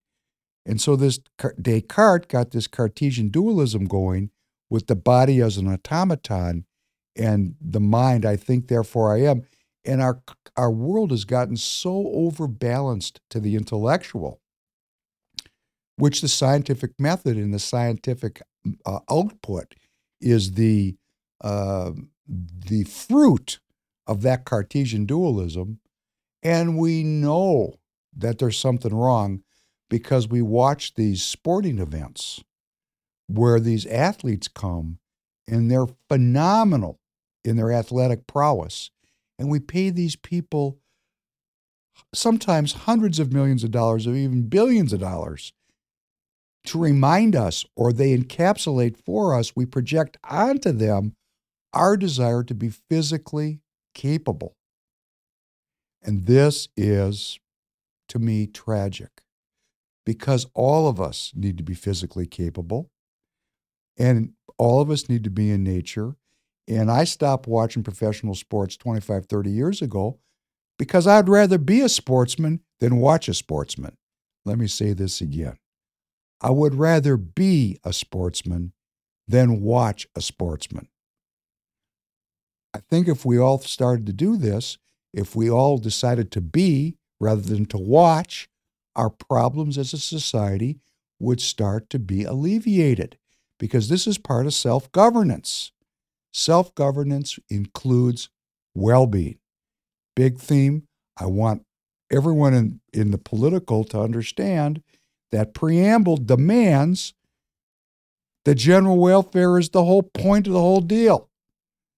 [0.64, 1.20] And so this
[1.61, 4.31] Descartes got this Cartesian dualism going
[4.68, 6.66] with the body as an automaton
[7.14, 9.46] and the mind, I think, therefore I am.
[9.85, 10.20] And our,
[10.57, 14.40] our world has gotten so overbalanced to the intellectual,
[15.96, 18.42] which the scientific method and the scientific
[18.84, 19.74] uh, output
[20.20, 20.97] is the,
[21.43, 21.93] uh,
[22.26, 23.61] the fruit
[24.07, 25.81] of that Cartesian dualism.
[26.43, 27.75] And we know
[28.17, 29.43] that there's something wrong
[29.89, 32.43] because we watch these sporting events
[33.29, 34.99] where these athletes come
[35.49, 37.01] and they're phenomenal
[37.45, 38.91] in their athletic prowess.
[39.39, 40.79] And we pay these people
[42.15, 45.53] sometimes hundreds of millions of dollars or even billions of dollars
[46.67, 51.15] to remind us, or they encapsulate for us, we project onto them
[51.73, 53.61] our desire to be physically
[53.97, 54.55] capable.
[56.03, 57.40] And this is,
[58.11, 59.22] to me, tragic
[60.05, 62.90] because all of us need to be physically capable
[63.99, 66.14] and all of us need to be in nature.
[66.68, 70.18] And I stopped watching professional sports 25, 30 years ago
[70.78, 73.97] because I'd rather be a sportsman than watch a sportsman.
[74.44, 75.57] Let me say this again.
[76.40, 78.72] I would rather be a sportsman
[79.26, 80.88] than watch a sportsman.
[82.77, 84.77] I think if we all started to do this,
[85.14, 88.51] if we all decided to be rather than to watch,
[88.95, 90.79] our problems as a society
[91.18, 93.16] would start to be alleviated
[93.59, 95.72] because this is part of self governance.
[96.35, 98.29] Self governance includes
[98.74, 99.39] well being.
[100.14, 100.87] Big theme.
[101.16, 101.64] I want
[102.12, 104.83] everyone in, in the political to understand
[105.33, 107.14] that preamble demands
[108.45, 111.31] the general welfare is the whole point of the whole deal.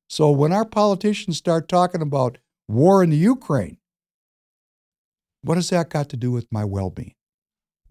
[0.09, 3.77] So when our politicians start talking about war in the Ukraine,
[5.43, 7.15] what has that got to do with my well being?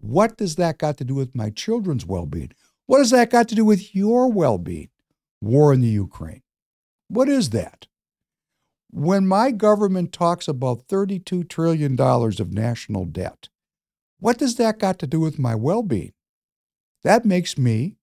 [0.00, 2.52] What does that got to do with my children's well being?
[2.86, 4.90] What has that got to do with your well being?
[5.40, 6.42] War in the Ukraine.
[7.06, 7.86] What is that?
[8.90, 13.48] When my government talks about $32 trillion of national debt,
[14.18, 16.12] what does that got to do with my well being?
[17.04, 17.96] That makes me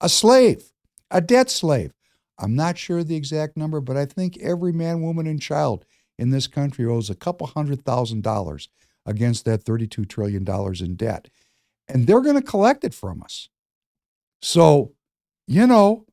[0.00, 0.70] a slave,
[1.10, 1.92] a debt slave.
[2.38, 5.84] I'm not sure the exact number, but I think every man, woman, and child
[6.18, 8.68] in this country owes a couple hundred thousand dollars
[9.06, 10.46] against that $32 trillion
[10.80, 11.28] in debt.
[11.88, 13.48] And they're going to collect it from us.
[14.40, 14.92] So,
[15.46, 16.06] you know,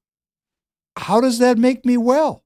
[0.98, 2.44] how does that make me well?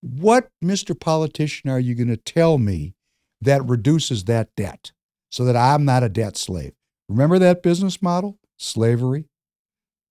[0.00, 0.98] What, Mr.
[0.98, 2.94] Politician, are you going to tell me
[3.40, 4.92] that reduces that debt
[5.30, 6.72] so that I'm not a debt slave?
[7.08, 8.38] Remember that business model?
[8.58, 9.26] Slavery,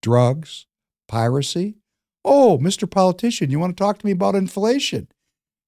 [0.02, 0.68] drugs,
[1.08, 1.81] piracy.
[2.24, 2.90] Oh, Mr.
[2.90, 5.08] Politician, you want to talk to me about inflation?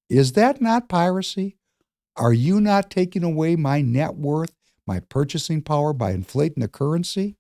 [0.10, 1.58] Is that not piracy?
[2.16, 4.54] Are you not taking away my net worth,
[4.86, 7.38] my purchasing power by inflating the currency?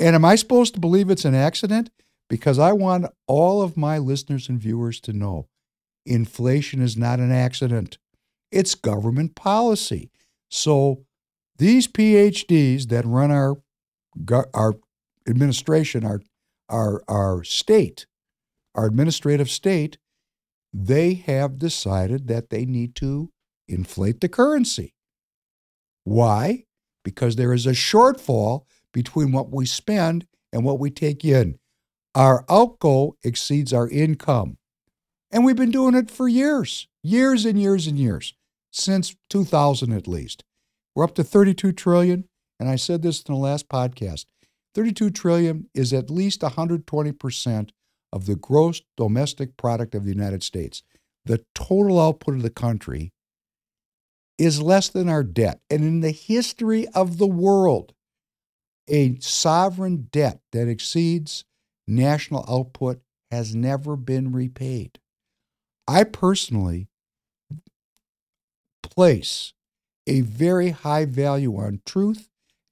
[0.00, 1.90] And am I supposed to believe it's an accident?
[2.28, 5.46] Because I want all of my listeners and viewers to know
[6.04, 7.98] inflation is not an accident,
[8.50, 10.10] it's government policy.
[10.50, 11.04] So
[11.58, 13.56] these PhDs that run our,
[14.52, 14.74] our
[15.28, 16.20] administration, our,
[16.68, 18.06] our, our state,
[18.74, 19.98] our administrative state,
[20.72, 23.30] they have decided that they need to
[23.68, 24.94] inflate the currency.
[26.04, 26.64] Why?
[27.04, 31.58] Because there is a shortfall between what we spend and what we take in.
[32.14, 34.58] Our outgo exceeds our income.
[35.30, 38.34] And we've been doing it for years, years and years and years,
[38.70, 40.44] since 2000 at least.
[40.94, 42.28] We're up to 32 trillion,
[42.60, 44.26] and I said this in the last podcast.
[44.74, 47.70] 32 trillion is at least 120%
[48.12, 50.82] of the gross domestic product of the United States,
[51.24, 53.12] the total output of the country,
[54.38, 55.60] is less than our debt.
[55.70, 57.92] And in the history of the world,
[58.88, 61.44] a sovereign debt that exceeds
[61.86, 63.00] national output
[63.30, 64.98] has never been repaid.
[65.86, 66.88] I personally
[68.82, 69.52] place
[70.06, 72.28] a very high value on truth,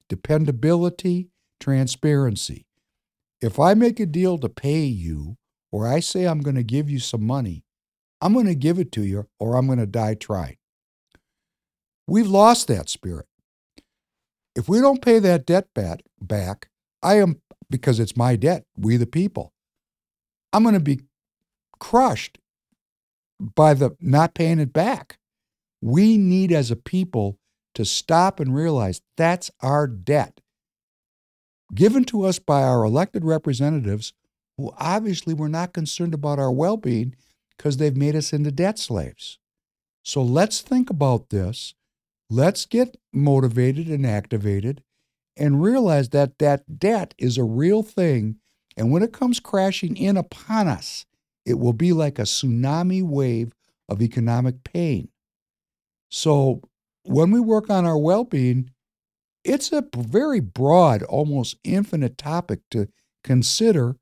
[0.08, 1.31] dependability,
[1.62, 2.66] transparency.
[3.40, 5.36] If I make a deal to pay you,
[5.70, 7.64] or I say I'm going to give you some money,
[8.20, 10.56] I'm going to give it to you, or I'm going to die trying.
[12.06, 13.26] We've lost that spirit.
[14.56, 15.68] If we don't pay that debt
[16.20, 16.68] back,
[17.02, 17.40] I am,
[17.70, 19.52] because it's my debt, we the people,
[20.52, 21.00] I'm going to be
[21.78, 22.38] crushed
[23.40, 25.18] by the not paying it back.
[25.80, 27.38] We need as a people
[27.74, 30.41] to stop and realize that's our debt
[31.74, 34.12] given to us by our elected representatives
[34.56, 37.14] who obviously were not concerned about our well being
[37.56, 39.38] because they've made us into debt slaves.
[40.02, 41.74] So let's think about this.
[42.28, 44.82] Let's get motivated and activated
[45.36, 48.36] and realize that that debt is a real thing.
[48.76, 51.06] And when it comes crashing in upon us,
[51.44, 53.52] it will be like a tsunami wave
[53.88, 55.08] of economic pain.
[56.10, 56.62] So
[57.04, 58.70] when we work on our well being,
[59.44, 62.88] it's a very broad, almost infinite topic to
[63.24, 63.96] consider,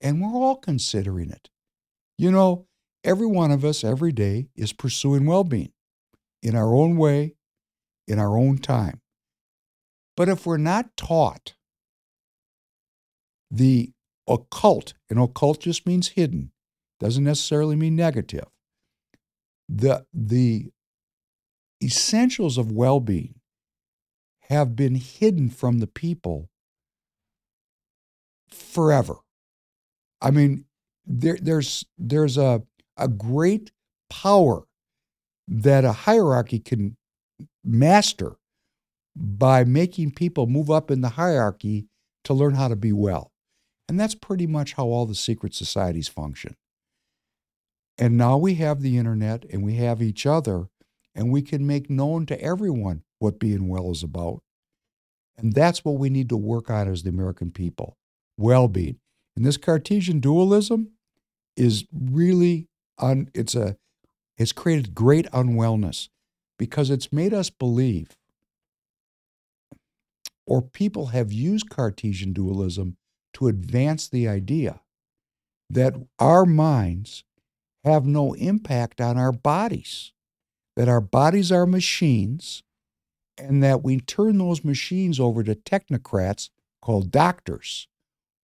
[0.00, 1.48] and we're all considering it.
[2.18, 2.66] You know,
[3.04, 5.72] every one of us every day is pursuing well being
[6.42, 7.34] in our own way,
[8.06, 9.00] in our own time.
[10.16, 11.54] But if we're not taught
[13.50, 13.92] the
[14.28, 16.52] occult, and occult just means hidden,
[16.98, 18.46] doesn't necessarily mean negative.
[19.68, 20.70] The, the
[21.82, 23.39] essentials of well being
[24.50, 26.50] have been hidden from the people
[28.50, 29.14] forever.
[30.20, 30.64] I mean,
[31.06, 32.62] there, there's there's a
[32.96, 33.70] a great
[34.10, 34.64] power
[35.48, 36.96] that a hierarchy can
[37.64, 38.36] master
[39.16, 41.86] by making people move up in the hierarchy
[42.24, 43.32] to learn how to be well.
[43.88, 46.56] And that's pretty much how all the secret societies function.
[47.98, 50.68] And now we have the internet and we have each other,
[51.14, 54.42] and we can make known to everyone what being well is about.
[55.38, 57.96] And that's what we need to work on as the American people
[58.36, 58.98] well being.
[59.36, 60.90] And this Cartesian dualism
[61.56, 62.66] is really
[62.98, 63.76] un, it's a
[64.36, 66.08] it's created great unwellness
[66.58, 68.16] because it's made us believe
[70.46, 72.96] or people have used Cartesian dualism
[73.34, 74.80] to advance the idea
[75.70, 77.22] that our minds
[77.84, 80.12] have no impact on our bodies,
[80.76, 82.64] that our bodies are machines,
[83.40, 87.88] and that we turn those machines over to technocrats called doctors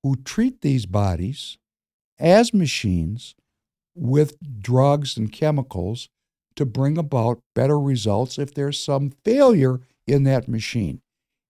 [0.03, 1.59] who treat these bodies
[2.19, 3.35] as machines
[3.95, 6.09] with drugs and chemicals
[6.55, 11.01] to bring about better results if there's some failure in that machine.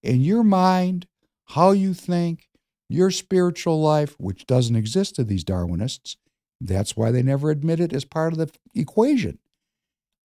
[0.02, 1.06] In your mind,
[1.46, 2.48] how you think,
[2.88, 6.16] your spiritual life, which doesn't exist to these Darwinists,
[6.60, 9.38] that's why they never admit it as part of the equation.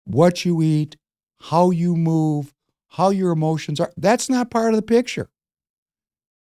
[0.05, 0.97] What you eat,
[1.41, 2.55] how you move,
[2.91, 5.29] how your emotions are, that's not part of the picture.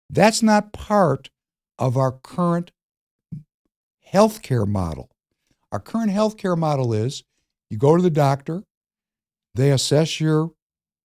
[0.09, 1.29] That's not part
[1.77, 2.71] of our current
[4.13, 5.09] healthcare model.
[5.71, 7.23] Our current healthcare model is
[7.69, 8.63] you go to the doctor,
[9.53, 10.51] they assess your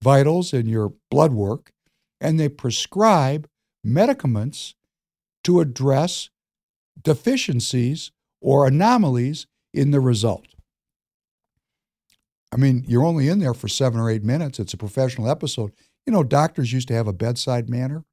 [0.03, 1.73] vitals and your blood work,
[2.21, 3.49] and they prescribe
[3.83, 4.75] medicaments
[5.45, 6.31] to address
[7.03, 10.47] deficiencies or anomalies in the result.
[12.53, 14.61] I mean, you're only in there for seven or eight minutes.
[14.61, 15.73] It's a professional episode.
[16.07, 18.05] You know, doctors used to have a bedside manner.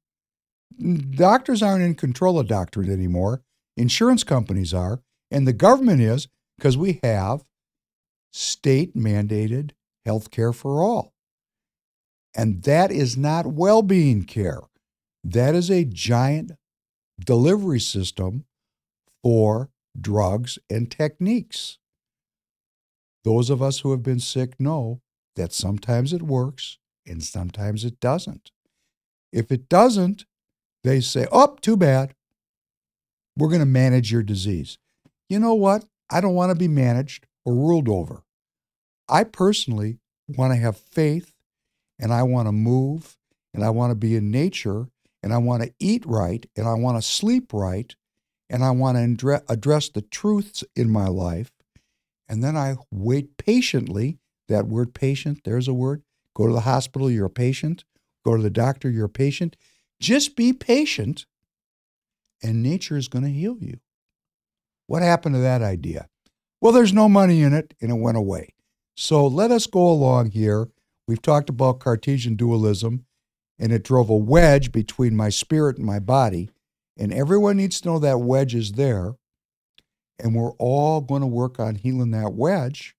[1.10, 3.42] Doctors aren't in control of doctorate anymore.
[3.76, 7.44] Insurance companies are, and the government is because we have
[8.32, 9.72] state mandated
[10.06, 11.12] health care for all.
[12.34, 14.60] And that is not well being care.
[15.24, 16.52] That is a giant
[17.18, 18.44] delivery system
[19.22, 19.70] for
[20.00, 21.79] drugs and techniques.
[23.24, 25.00] Those of us who have been sick know
[25.36, 28.50] that sometimes it works and sometimes it doesn't.
[29.32, 30.24] If it doesn't,
[30.82, 32.14] they say, oh, too bad.
[33.36, 34.78] We're going to manage your disease.
[35.28, 35.84] You know what?
[36.10, 38.22] I don't want to be managed or ruled over.
[39.08, 39.98] I personally
[40.28, 41.32] want to have faith
[41.98, 43.16] and I want to move
[43.52, 44.88] and I want to be in nature
[45.22, 47.94] and I want to eat right and I want to sleep right
[48.48, 51.52] and I want to address the truths in my life.
[52.30, 54.18] And then I wait patiently.
[54.48, 56.02] That word patient, there's a word.
[56.34, 57.84] Go to the hospital, you're a patient.
[58.24, 59.56] Go to the doctor, you're a patient.
[60.00, 61.26] Just be patient,
[62.42, 63.80] and nature is going to heal you.
[64.86, 66.08] What happened to that idea?
[66.60, 68.54] Well, there's no money in it, and it went away.
[68.96, 70.68] So let us go along here.
[71.08, 73.06] We've talked about Cartesian dualism,
[73.58, 76.50] and it drove a wedge between my spirit and my body.
[76.96, 79.14] And everyone needs to know that wedge is there.
[80.22, 82.94] And we're all going to work on healing that wedge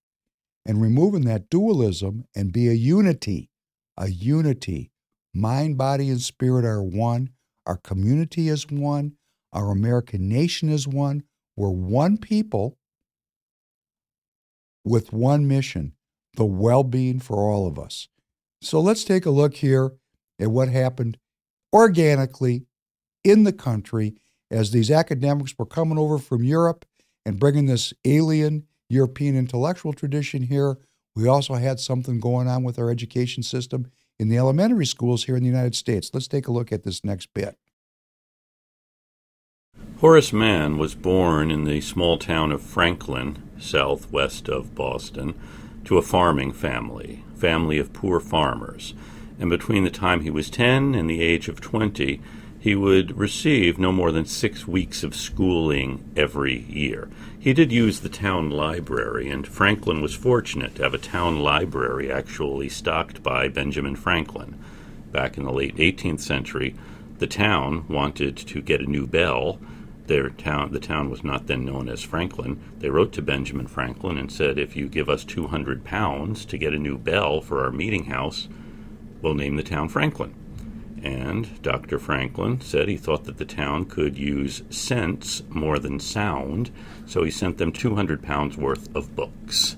[0.66, 3.50] and removing that dualism and be a unity,
[3.96, 4.90] a unity.
[5.34, 7.30] Mind, body, and spirit are one.
[7.66, 9.16] Our community is one.
[9.52, 11.22] Our American nation is one.
[11.56, 12.76] We're one people
[14.84, 15.94] with one mission
[16.34, 18.08] the well being for all of us.
[18.62, 19.92] So let's take a look here
[20.40, 21.18] at what happened
[21.74, 22.64] organically
[23.24, 24.14] in the country
[24.50, 26.84] as these academics were coming over from Europe
[27.24, 30.76] and bringing this alien European intellectual tradition here.
[31.14, 35.36] We also had something going on with our education system in the elementary schools here
[35.36, 36.10] in the United States.
[36.12, 37.56] Let's take a look at this next bit.
[40.00, 45.34] Horace Mann was born in the small town of Franklin, southwest of Boston,
[45.84, 48.94] to a farming family, family of poor farmers.
[49.38, 52.20] And between the time he was 10 and the age of 20,
[52.62, 57.08] he would receive no more than six weeks of schooling every year.
[57.36, 62.10] He did use the town library, and Franklin was fortunate to have a town library
[62.10, 64.62] actually stocked by Benjamin Franklin.
[65.10, 66.76] Back in the late 18th century,
[67.18, 69.58] the town wanted to get a new bell
[70.06, 72.60] their town, the town was not then known as Franklin.
[72.78, 76.74] They wrote to Benjamin Franklin and said, "If you give us 200 pounds to get
[76.74, 78.48] a new bell for our meeting house,
[79.20, 80.34] we'll name the town Franklin."
[81.02, 81.98] And Dr.
[81.98, 86.70] Franklin said he thought that the town could use sense more than sound,
[87.06, 89.76] so he sent them 200 pounds worth of books.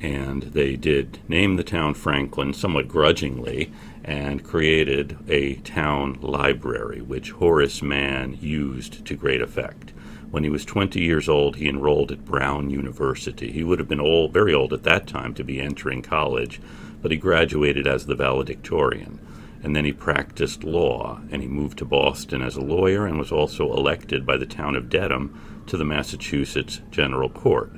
[0.00, 3.72] And they did name the town Franklin somewhat grudgingly,
[4.04, 9.92] and created a town library, which Horace Mann used to great effect.
[10.30, 13.52] When he was 20 years old, he enrolled at Brown University.
[13.52, 16.60] He would have been old, very old at that time to be entering college,
[17.00, 19.20] but he graduated as the valedictorian.
[19.66, 23.32] And then he practiced law, and he moved to Boston as a lawyer and was
[23.32, 27.72] also elected by the town of Dedham to the Massachusetts General Court.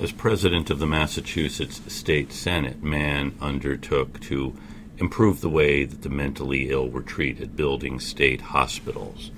[0.00, 4.56] As president of the Massachusetts State Senate, Mann undertook to
[4.96, 9.30] improve the way that the mentally ill were treated, building state hospitals.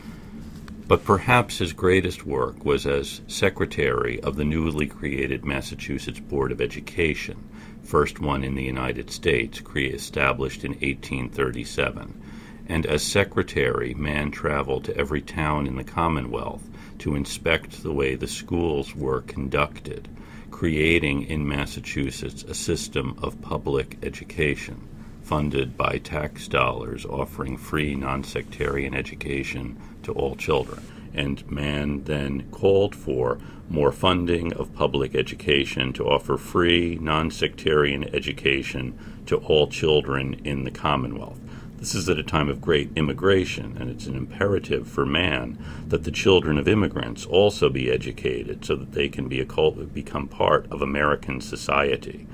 [0.87, 6.61] But perhaps his greatest work was as secretary of the newly created Massachusetts Board of
[6.61, 7.43] Education,
[7.89, 12.21] first one in the United States, established in 1837.
[12.69, 16.69] And as secretary, Mann traveled to every town in the Commonwealth
[16.99, 20.07] to inspect the way the schools were conducted,
[20.51, 24.87] creating in Massachusetts a system of public education
[25.23, 30.83] funded by tax dollars offering free non sectarian education to all children.
[31.15, 33.39] And Mann then called for
[33.69, 40.65] more funding of public education to offer free non sectarian education to all children in
[40.65, 41.39] the Commonwealth.
[41.77, 46.05] This is at a time of great immigration, and it's an imperative for Mann that
[46.05, 50.67] the children of immigrants also be educated so that they can be a, become part
[50.73, 52.27] of American society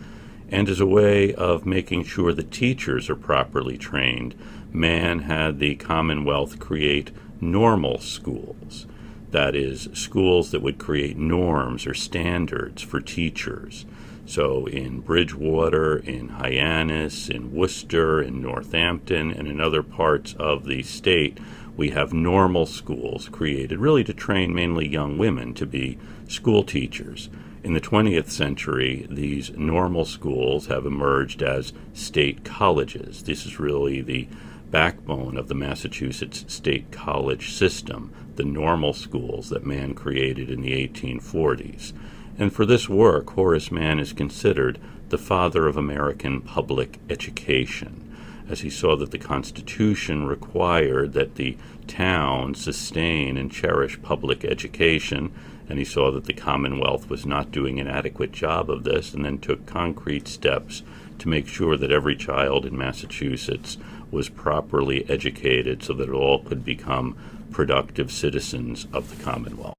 [0.55, 4.35] and as a way of making sure the teachers are properly trained,
[4.73, 7.11] Mann had the Commonwealth create
[7.41, 8.87] normal schools.
[9.35, 13.85] That is, schools that would create norms or standards for teachers.
[14.27, 20.85] So in Bridgewater, in Hyannis, in Worcester, in Northampton, and in other parts of the
[20.85, 21.39] state,
[21.77, 27.29] we have normal schools created really to train mainly young women to be school teachers.
[27.65, 33.25] In the 20th century, these normal schools have emerged as state colleges.
[33.25, 34.29] This is really the
[34.71, 40.73] backbone of the Massachusetts state college system, the normal schools that Mann created in the
[40.89, 41.93] 1840s.
[42.39, 44.79] And for this work, Horace Mann is considered
[45.09, 48.01] the father of American public education,
[48.49, 51.57] as he saw that the Constitution required that the
[51.87, 55.33] town sustain and cherish public education
[55.69, 59.25] and he saw that the Commonwealth was not doing an adequate job of this, and
[59.25, 60.83] then took concrete steps
[61.19, 63.79] to make sure that every child in Massachusetts
[64.11, 67.17] was properly educated so that all could become
[67.55, 69.75] productive citizens of the Commonwealth.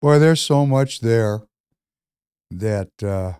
[0.00, 1.42] Boy, there's so much there
[2.50, 3.34] that uh,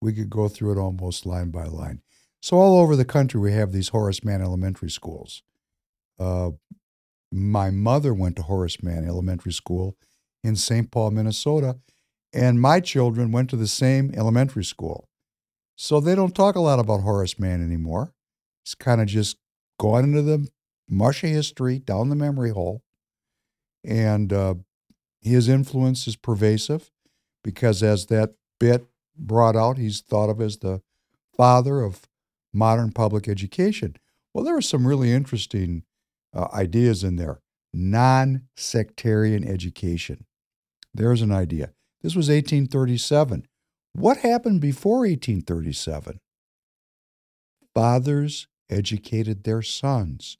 [0.00, 2.02] we could go through it almost line by line.
[2.42, 5.42] So, all over the country, we have these Horace Mann elementary schools.
[6.18, 6.50] Uh,
[7.30, 9.96] my mother went to Horace Mann Elementary School
[10.42, 10.90] in St.
[10.90, 11.78] Paul, Minnesota,
[12.32, 15.08] and my children went to the same elementary school.
[15.76, 18.12] So they don't talk a lot about Horace Mann anymore.
[18.64, 19.36] It's kind of just
[19.78, 20.48] gone into the
[20.90, 22.82] mush history, down the memory hole.
[23.84, 24.54] And uh,
[25.22, 26.90] his influence is pervasive
[27.42, 28.86] because, as that bit
[29.16, 30.82] brought out, he's thought of as the
[31.36, 32.02] father of
[32.52, 33.96] modern public education.
[34.34, 35.84] Well, there are some really interesting
[36.34, 37.40] uh, ideas in there.
[37.72, 40.26] Non sectarian education.
[40.92, 41.72] There's an idea.
[42.02, 43.46] This was 1837.
[43.92, 46.20] What happened before 1837?
[47.74, 50.38] Fathers educated their sons,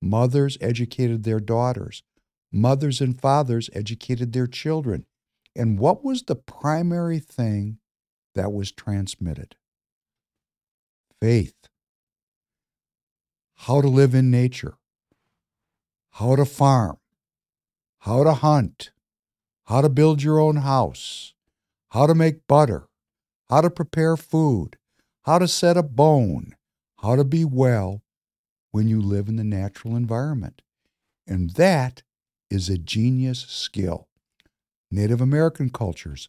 [0.00, 2.02] mothers educated their daughters,
[2.52, 5.06] mothers and fathers educated their children.
[5.56, 7.78] And what was the primary thing
[8.34, 9.56] that was transmitted?
[11.20, 11.54] Faith.
[13.62, 14.74] How to live in nature,
[16.10, 16.98] how to farm,
[18.00, 18.92] how to hunt,
[19.64, 21.34] how to build your own house,
[21.90, 22.88] how to make butter,
[23.50, 24.76] how to prepare food,
[25.22, 26.54] how to set a bone,
[27.00, 28.02] how to be well
[28.70, 30.62] when you live in the natural environment.
[31.26, 32.02] And that
[32.50, 34.08] is a genius skill.
[34.90, 36.28] Native American cultures,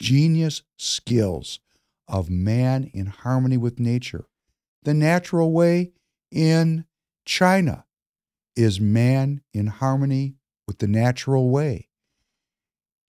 [0.00, 1.60] genius skills
[2.08, 4.26] of man in harmony with nature.
[4.82, 5.92] The natural way
[6.32, 6.86] in
[7.24, 7.84] China
[8.56, 10.34] is man in harmony
[10.66, 11.88] with the natural way.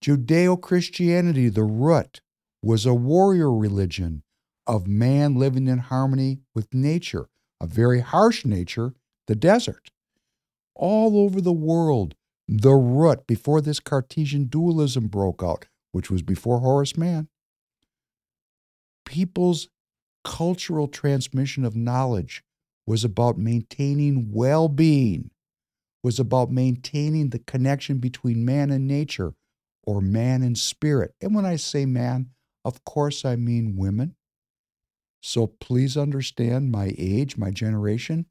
[0.03, 2.21] Judeo Christianity, the root,
[2.61, 4.23] was a warrior religion
[4.67, 7.29] of man living in harmony with nature,
[7.62, 8.93] a very harsh nature,
[9.28, 9.91] the desert.
[10.76, 12.16] All over the world,
[12.47, 17.30] the root, before this Cartesian dualism broke out, which was before Horace Mann,
[19.05, 19.70] people's
[20.24, 22.43] cultural transmission of knowledge
[22.88, 25.30] was about maintaining well being,
[26.03, 29.34] was about maintaining the connection between man and nature,
[29.84, 31.14] or man and spirit.
[31.22, 32.32] And when I say man,
[32.66, 34.16] of course I mean women.
[35.22, 38.26] So please understand my age, my generation.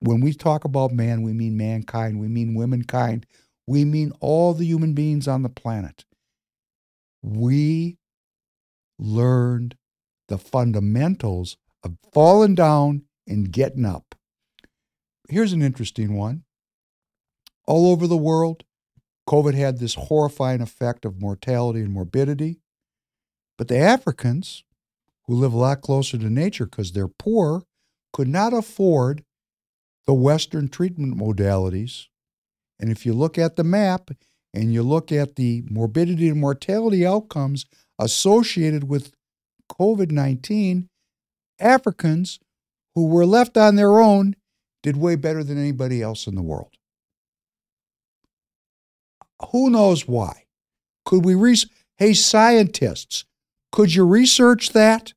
[0.00, 3.26] When we talk about man, we mean mankind, we mean womankind.
[3.66, 6.04] we mean all the human beings on the planet.
[7.22, 7.96] We
[8.98, 9.76] learned
[10.28, 14.14] the fundamentals of falling down and getting up.
[15.28, 16.44] Here's an interesting one.
[17.66, 18.64] All over the world,
[19.26, 22.60] COVID had this horrifying effect of mortality and morbidity.
[23.56, 24.64] But the Africans,
[25.26, 27.62] who live a lot closer to nature because they're poor,
[28.12, 29.24] could not afford
[30.06, 32.06] the Western treatment modalities.
[32.78, 34.10] And if you look at the map
[34.52, 37.66] and you look at the morbidity and mortality outcomes
[37.98, 39.12] associated with
[39.70, 40.88] COVID 19,
[41.58, 42.38] Africans
[42.94, 44.36] who were left on their own
[44.82, 46.74] did way better than anybody else in the world.
[49.50, 50.44] Who knows why?
[51.04, 51.56] Could we re-
[51.96, 53.24] hey scientists,
[53.74, 55.14] could you research that?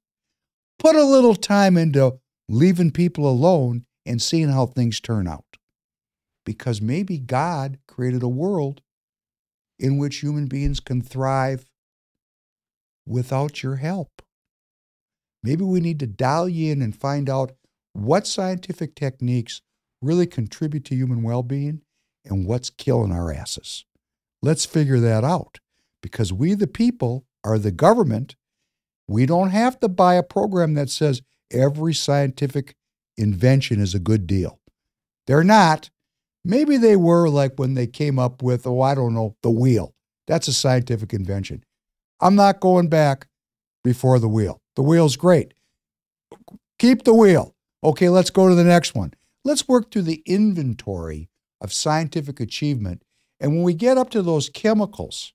[0.80, 2.18] Put a little time into
[2.50, 5.46] leaving people alone and seeing how things turn out.
[6.44, 8.82] Because maybe God created a world
[9.78, 11.68] in which human beings can thrive
[13.06, 14.24] without your help.
[15.44, 17.52] Maybe we need to dial in and find out
[17.94, 19.62] what scientific techniques
[20.02, 21.84] really contribute to human well being
[22.26, 23.86] and what's killing our asses.
[24.42, 25.60] Let's figure that out
[26.02, 28.36] because we, the people, are the government.
[29.08, 32.76] We don't have to buy a program that says every scientific
[33.18, 34.60] invention is a good deal.
[35.28, 35.90] They're not.
[36.44, 39.94] Maybe they were like when they came up with, oh, I don't know, the wheel.
[40.28, 41.64] That's a scientific invention.
[42.20, 43.28] I'm not going back
[43.84, 44.62] before the wheel.
[44.76, 45.54] The wheel's great.
[46.80, 47.56] Keep the wheel.
[47.84, 49.14] Okay, let's go to the next one.
[49.44, 51.30] Let's work through the inventory
[51.62, 53.04] of scientific achievement.
[53.40, 55.34] And when we get up to those chemicals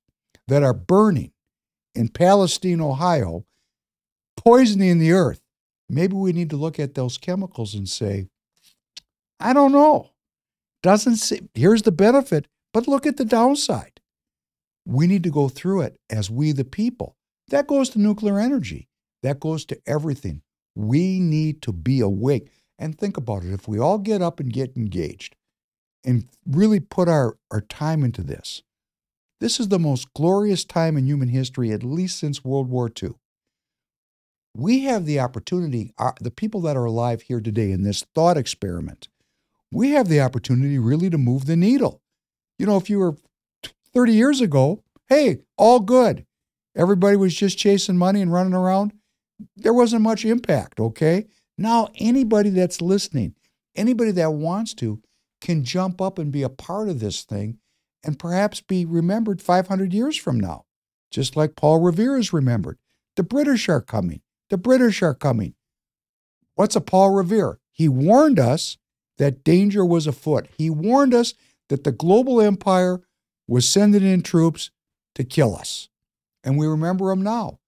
[0.49, 1.33] that are burning
[1.95, 3.45] in Palestine, Ohio,
[4.37, 5.41] poisoning the earth,
[5.89, 8.27] maybe we need to look at those chemicals and say,
[9.39, 10.11] I don't know.
[10.83, 14.01] Doesn't see, here's the benefit, but look at the downside.
[14.85, 17.17] We need to go through it as we, the people.
[17.49, 18.89] That goes to nuclear energy.
[19.23, 20.43] That goes to everything.
[20.75, 23.53] We need to be awake and think about it.
[23.53, 25.37] If we all get up and get engaged
[26.05, 28.63] and really put our, our time into this,
[29.41, 33.15] this is the most glorious time in human history, at least since World War II.
[34.55, 38.37] We have the opportunity, our, the people that are alive here today in this thought
[38.37, 39.09] experiment,
[39.71, 42.03] we have the opportunity really to move the needle.
[42.59, 43.17] You know, if you were
[43.95, 46.27] 30 years ago, hey, all good.
[46.77, 48.93] Everybody was just chasing money and running around
[49.57, 51.27] there wasn't much impact, okay?
[51.59, 53.35] Now, anybody that's listening,
[53.77, 55.01] anybody that wants to,
[55.41, 57.59] can jump up and be a part of this thing
[58.05, 60.65] and perhaps be remembered 500 years from now,
[61.11, 62.79] just like Paul Revere is remembered.
[63.17, 64.21] The British are coming.
[64.53, 65.55] The British are coming.
[66.57, 67.59] What's a Paul Revere?
[67.71, 68.77] He warned us
[69.17, 70.47] that danger was afoot.
[70.59, 71.33] He warned us
[71.71, 73.01] that the global empire
[73.49, 74.71] was sending in troops
[75.15, 75.89] to kill us.
[76.45, 77.61] And we remember him now.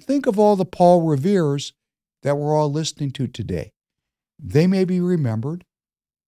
[0.00, 1.74] Think of all the Paul Reveres
[2.22, 3.74] that we're all listening to today.
[4.38, 5.66] They may be remembered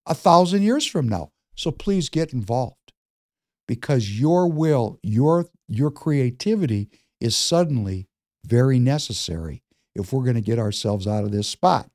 [0.05, 1.31] a thousand years from now.
[1.57, 2.93] So please get involved
[3.67, 8.09] because your will, your, your creativity is suddenly
[8.45, 9.63] very necessary
[9.95, 11.91] if we're going to get ourselves out of this spot.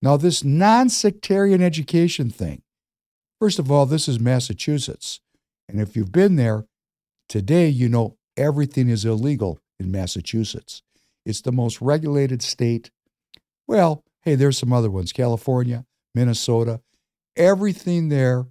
[0.00, 2.62] Now, this non sectarian education thing,
[3.40, 5.20] first of all, this is Massachusetts.
[5.68, 6.66] And if you've been there,
[7.28, 10.82] today you know everything is illegal in Massachusetts.
[11.24, 12.90] It's the most regulated state.
[13.66, 16.80] Well, hey, there's some other ones California, Minnesota.
[17.36, 18.46] Everything there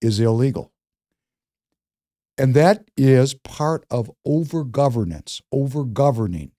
[0.00, 0.72] is illegal.
[2.38, 6.50] And that is part of overgovernance, overgoverning.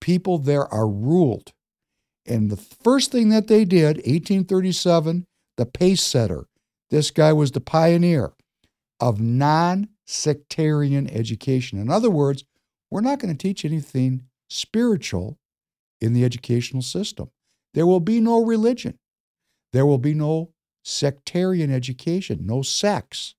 [0.00, 1.52] People there are ruled.
[2.26, 5.26] And the first thing that they did, 1837,
[5.56, 6.46] the pace setter,
[6.90, 8.32] this guy was the pioneer
[8.98, 11.78] of non sectarian education.
[11.78, 12.44] In other words,
[12.90, 15.38] we're not going to teach anything spiritual
[16.00, 17.30] in the educational system.
[17.74, 18.98] There will be no religion.
[19.72, 20.50] There will be no
[20.82, 23.34] sectarian education, no sex,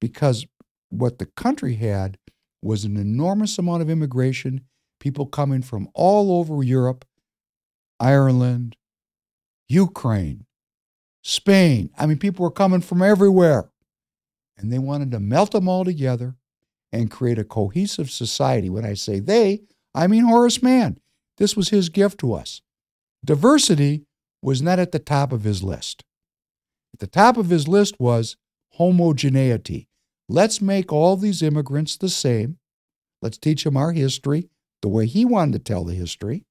[0.00, 0.46] because
[0.90, 2.18] what the country had
[2.62, 4.62] was an enormous amount of immigration,
[5.00, 7.04] people coming from all over Europe,
[8.00, 8.76] Ireland,
[9.68, 10.46] Ukraine,
[11.22, 11.90] Spain.
[11.98, 13.70] I mean, people were coming from everywhere.
[14.56, 16.34] And they wanted to melt them all together
[16.92, 18.68] and create a cohesive society.
[18.68, 19.62] When I say they,
[19.94, 20.98] I mean Horace Mann.
[21.36, 22.60] This was his gift to us.
[23.24, 24.04] Diversity
[24.42, 26.04] was not at the top of his list.
[26.94, 28.36] At the top of his list was
[28.72, 29.88] homogeneity.
[30.28, 32.58] Let's make all these immigrants the same.
[33.22, 34.48] Let's teach them our history
[34.82, 36.44] the way he wanted to tell the history,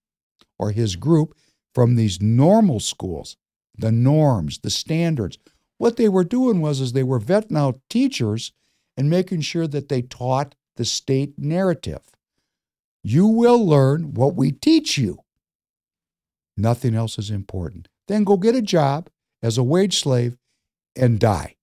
[0.59, 1.35] or his group,
[1.73, 3.37] from these normal schools,
[3.77, 5.37] the norms, the standards.
[5.77, 8.51] What they were doing was is they were vetting out teachers
[8.97, 12.01] and making sure that they taught the state narrative.
[13.03, 15.19] You will learn what we teach you.
[16.57, 17.87] Nothing else is important.
[18.07, 19.09] Then go get a job
[19.43, 20.35] as a wage slave
[20.95, 21.55] and die.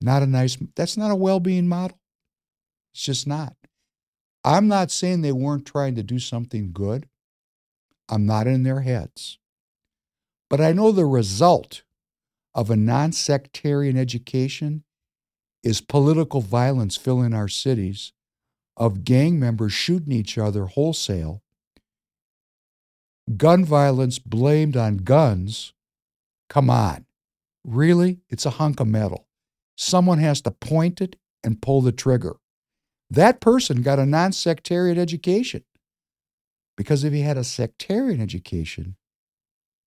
[0.00, 1.98] Not a nice, that's not a well being model.
[2.92, 3.54] It's just not.
[4.44, 7.08] I'm not saying they weren't trying to do something good.
[8.08, 9.38] I'm not in their heads.
[10.50, 11.82] But I know the result
[12.54, 14.84] of a non sectarian education
[15.62, 18.12] is political violence filling our cities,
[18.76, 21.42] of gang members shooting each other wholesale,
[23.36, 25.72] gun violence blamed on guns.
[26.48, 27.06] Come on.
[27.64, 28.20] Really?
[28.28, 29.26] It's a hunk of metal.
[29.76, 32.36] Someone has to point it and pull the trigger.
[33.12, 35.64] That person got a non sectarian education.
[36.78, 38.96] Because if he had a sectarian education,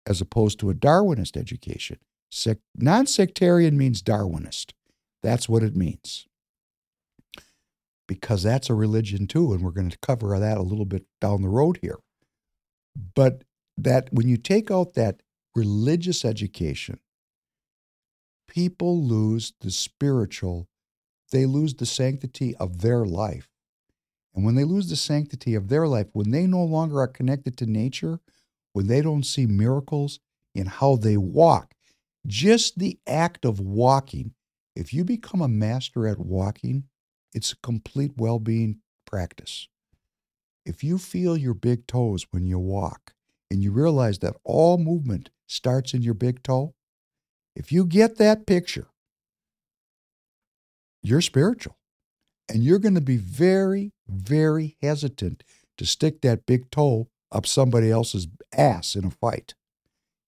[0.07, 1.99] as opposed to a Darwinist education,
[2.31, 4.73] sec- non sectarian means Darwinist.
[5.23, 6.27] That's what it means.
[8.09, 11.43] Because that's a religion too, and we're going to cover that a little bit down
[11.43, 11.99] the road here.
[13.15, 13.45] But
[13.77, 15.21] that when you take out that
[15.55, 16.99] religious education,
[18.49, 20.67] people lose the spiritual,
[21.33, 23.49] they lose the sanctity of their life.
[24.35, 27.57] And when they lose the sanctity of their life, when they no longer are connected
[27.59, 28.21] to nature,
[28.73, 30.21] when they don't see miracles
[30.55, 31.75] in how they walk,
[32.27, 34.33] just the act of walking,
[34.75, 36.85] if you become a master at walking,
[37.35, 39.69] it's a complete well being practice.
[40.65, 43.15] If you feel your big toes when you walk
[43.51, 46.75] and you realize that all movement starts in your big toe,
[47.55, 48.89] if you get that picture,
[51.03, 51.77] you're spiritual.
[52.49, 55.45] And you're going to be very, very hesitant
[55.79, 59.55] to stick that big toe up somebody else's ass in a fight.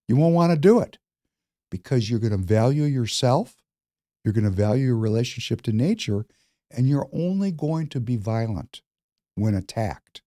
[0.09, 0.99] You won't want to do it
[1.71, 3.57] because you're going to value yourself,
[4.25, 6.25] you're going to value your relationship to nature,
[6.71, 8.83] and you're only going to be violent
[9.35, 10.23] when attacked.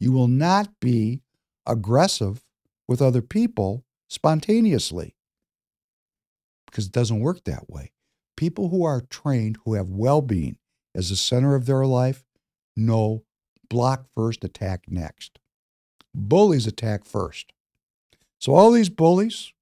[0.00, 1.22] You will not be
[1.66, 2.44] aggressive
[2.86, 5.14] with other people spontaneously
[6.66, 7.92] because it doesn't work that way.
[8.38, 10.58] People who are trained, who have well being
[10.94, 12.24] as the center of their life,
[12.76, 13.24] know
[13.68, 15.40] block first, attack next.
[16.14, 17.52] Bullies attack first.
[18.40, 19.52] So, all these bullies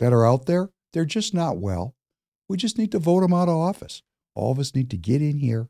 [0.00, 1.94] that are out there, they're just not well.
[2.48, 4.02] We just need to vote them out of office.
[4.34, 5.68] All of us need to get in here,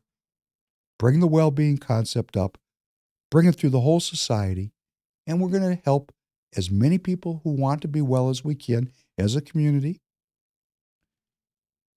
[0.97, 2.57] bring the well being concept up,
[3.29, 4.71] bring it through the whole society,
[5.27, 6.11] and we're going to help
[6.57, 10.01] as many people who want to be well as we can as a community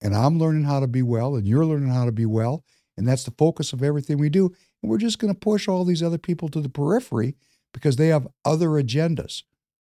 [0.02, 2.64] and I'm learning how to be well, and you're learning how to be well,
[2.98, 4.54] and that's the focus of everything we do.
[4.82, 7.36] And we're just going to push all these other people to the periphery
[7.74, 9.44] because they have other agendas,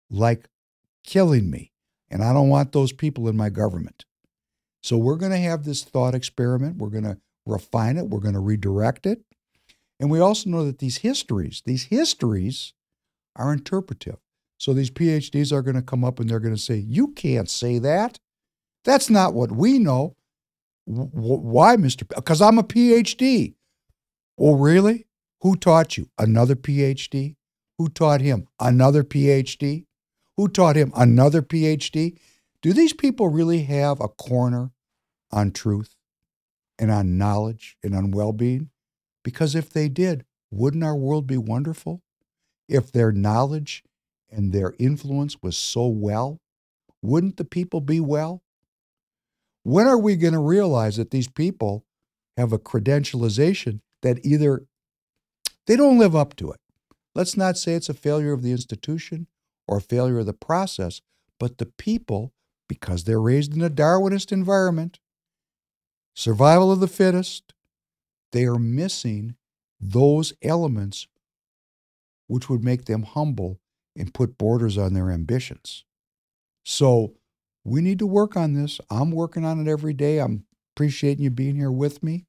[0.09, 0.47] like
[1.03, 1.71] killing me.
[2.09, 4.05] And I don't want those people in my government.
[4.81, 6.77] So we're going to have this thought experiment.
[6.77, 8.07] We're going to refine it.
[8.07, 9.21] We're going to redirect it.
[9.99, 12.73] And we also know that these histories, these histories
[13.35, 14.17] are interpretive.
[14.57, 17.49] So these PhDs are going to come up and they're going to say, You can't
[17.49, 18.19] say that.
[18.85, 20.15] That's not what we know.
[20.85, 22.07] why, Mr.
[22.07, 23.55] Because I'm a PhD.
[24.39, 25.07] Oh, really?
[25.41, 26.09] Who taught you?
[26.17, 27.35] Another PhD?
[27.77, 28.47] Who taught him?
[28.59, 29.85] Another PhD?
[30.37, 30.91] Who taught him?
[30.95, 32.17] Another PhD?
[32.61, 34.71] Do these people really have a corner
[35.31, 35.95] on truth
[36.77, 38.69] and on knowledge and on well being?
[39.23, 42.01] Because if they did, wouldn't our world be wonderful?
[42.69, 43.83] If their knowledge
[44.31, 46.39] and their influence was so well,
[47.01, 48.43] wouldn't the people be well?
[49.65, 51.87] When are we going to realize that these people
[52.37, 54.67] have a credentialization that either
[55.65, 56.59] they don't live up to it?
[57.15, 59.25] Let's not say it's a failure of the institution
[59.67, 61.01] or a failure of the process,
[61.39, 62.31] but the people,
[62.69, 64.99] because they're raised in a Darwinist environment,
[66.13, 67.55] survival of the fittest,
[68.33, 69.33] they are missing
[69.81, 71.07] those elements
[72.27, 73.59] which would make them humble
[73.95, 75.85] and put borders on their ambitions.
[76.63, 77.15] So
[77.65, 78.79] we need to work on this.
[78.91, 80.19] I'm working on it every day.
[80.19, 80.45] I'm
[80.75, 82.25] appreciating you being here with me.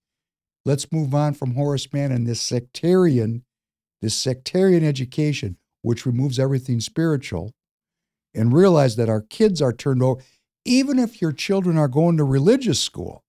[0.65, 3.45] Let's move on from Horace Mann and this sectarian,
[4.01, 7.53] this sectarian education, which removes everything spiritual,
[8.35, 10.23] and realize that our kids are turned over.
[10.65, 13.23] Even if your children are going to religious school,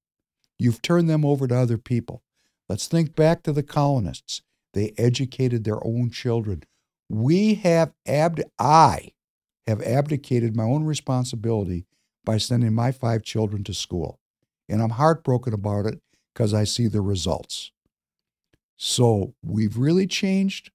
[0.58, 2.24] you've turned them over to other people.
[2.70, 4.42] Let's think back to the colonists.
[4.74, 6.64] They educated their own children.
[7.10, 9.12] We have abd I
[9.68, 11.86] have abdicated my own responsibility
[12.28, 14.20] by sending my five children to school.
[14.68, 16.02] And I'm heartbroken about it
[16.34, 17.72] because I see the results.
[18.76, 20.70] So we've really changed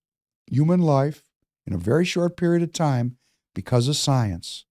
[0.50, 1.24] human life
[1.66, 3.18] in a very short period of time
[3.54, 4.64] because of science.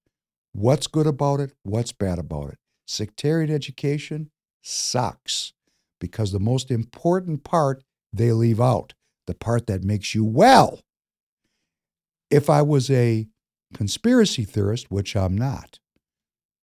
[0.53, 1.53] What's good about it?
[1.61, 2.57] What's bad about it?
[2.87, 4.31] Sectarian education
[4.63, 5.53] sucks
[5.99, 8.93] because the most important part they leave out
[9.27, 10.81] the part that makes you well.
[12.31, 13.27] If I was a
[13.71, 15.77] conspiracy theorist, which I'm not,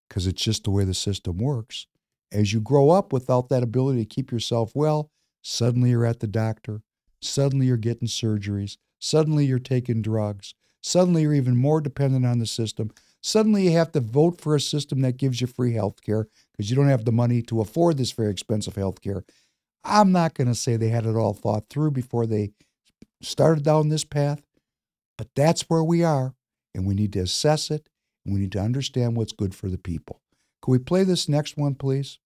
[0.08, 1.86] because it's just the way the system works,
[2.32, 5.10] as you grow up without that ability to keep yourself well,
[5.42, 6.82] suddenly you're at the doctor,
[7.20, 12.46] suddenly you're getting surgeries, suddenly you're taking drugs, suddenly you're even more dependent on the
[12.46, 12.90] system.
[13.20, 16.70] Suddenly you have to vote for a system that gives you free health care because
[16.70, 19.24] you don't have the money to afford this very expensive health care.
[19.84, 22.52] I'm not going to say they had it all thought through before they
[23.20, 24.42] started down this path,
[25.16, 26.34] but that's where we are,
[26.74, 27.88] and we need to assess it,
[28.32, 30.20] we need to understand what's good for the people.
[30.62, 32.18] Can we play this next one, please?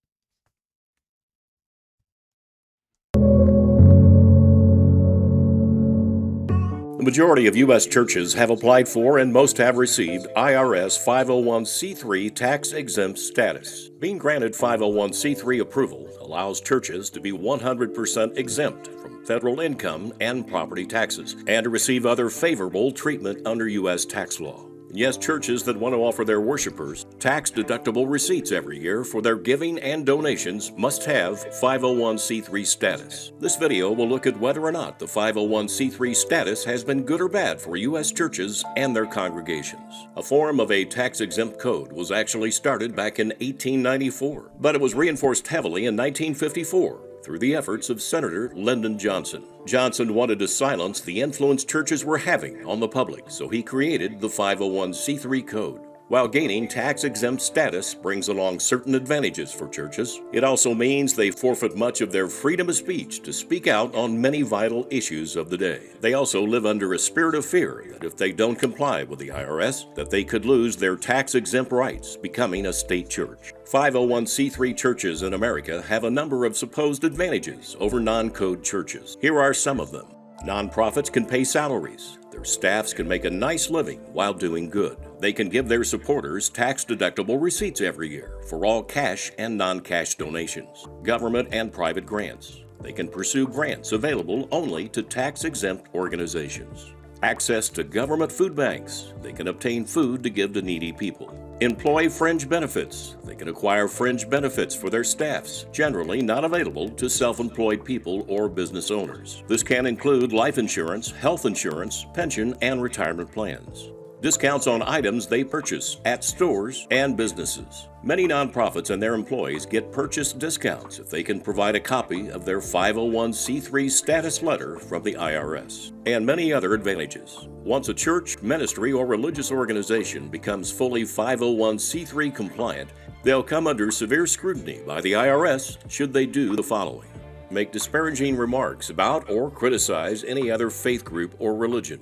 [7.02, 7.86] The majority of U.S.
[7.86, 13.88] churches have applied for and most have received IRS 501c3 tax exempt status.
[13.98, 20.86] Being granted 501c3 approval allows churches to be 100% exempt from federal income and property
[20.86, 24.04] taxes and to receive other favorable treatment under U.S.
[24.04, 24.71] tax law.
[24.94, 29.36] Yes, churches that want to offer their worshipers tax deductible receipts every year for their
[29.36, 33.32] giving and donations must have 501c3 status.
[33.40, 37.28] This video will look at whether or not the 501c3 status has been good or
[37.30, 38.12] bad for U.S.
[38.12, 40.08] churches and their congregations.
[40.16, 44.80] A form of a tax exempt code was actually started back in 1894, but it
[44.82, 49.44] was reinforced heavily in 1954 through the efforts of Senator Lyndon Johnson.
[49.66, 54.20] Johnson wanted to silence the influence churches were having on the public, so he created
[54.20, 55.80] the 501c3 code.
[56.08, 61.30] While gaining tax exempt status brings along certain advantages for churches, it also means they
[61.30, 65.48] forfeit much of their freedom of speech to speak out on many vital issues of
[65.48, 65.80] the day.
[66.00, 69.28] They also live under a spirit of fear that if they don't comply with the
[69.28, 73.54] IRS, that they could lose their tax exempt rights, becoming a state church.
[73.64, 79.16] 501c3 churches in America have a number of supposed advantages over non code churches.
[79.20, 80.08] Here are some of them.
[80.44, 82.18] Nonprofits can pay salaries.
[82.32, 84.96] Their staffs can make a nice living while doing good.
[85.20, 89.80] They can give their supporters tax deductible receipts every year for all cash and non
[89.80, 92.62] cash donations, government and private grants.
[92.80, 96.94] They can pursue grants available only to tax exempt organizations.
[97.22, 99.12] Access to government food banks.
[99.22, 101.32] They can obtain food to give to needy people.
[101.60, 103.16] Employee fringe benefits.
[103.22, 108.26] They can acquire fringe benefits for their staffs, generally not available to self employed people
[108.28, 109.44] or business owners.
[109.46, 113.92] This can include life insurance, health insurance, pension, and retirement plans
[114.22, 117.88] discounts on items they purchase at stores and businesses.
[118.04, 122.44] Many nonprofits and their employees get purchase discounts if they can provide a copy of
[122.44, 127.48] their 501c3 status letter from the IRS, and many other advantages.
[127.64, 132.90] Once a church, ministry, or religious organization becomes fully 501c3 compliant,
[133.24, 137.08] they'll come under severe scrutiny by the IRS should they do the following
[137.50, 142.00] make disparaging remarks about or criticize any other faith group or religion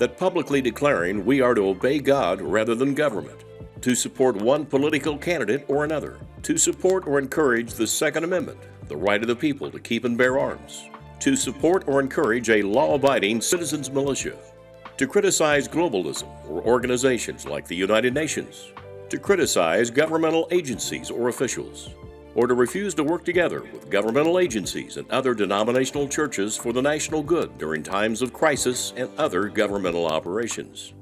[0.00, 3.44] that publicly declaring we are to obey God rather than government,
[3.82, 8.96] to support one political candidate or another, to support or encourage the Second Amendment, the
[8.96, 10.88] right of the people to keep and bear arms,
[11.18, 14.38] to support or encourage a law abiding citizens' militia,
[14.96, 18.72] to criticize globalism or organizations like the United Nations,
[19.10, 21.90] to criticize governmental agencies or officials,
[22.40, 26.80] or to refuse to work together with governmental agencies and other denominational churches for the
[26.80, 30.94] national good during times of crisis and other governmental operations.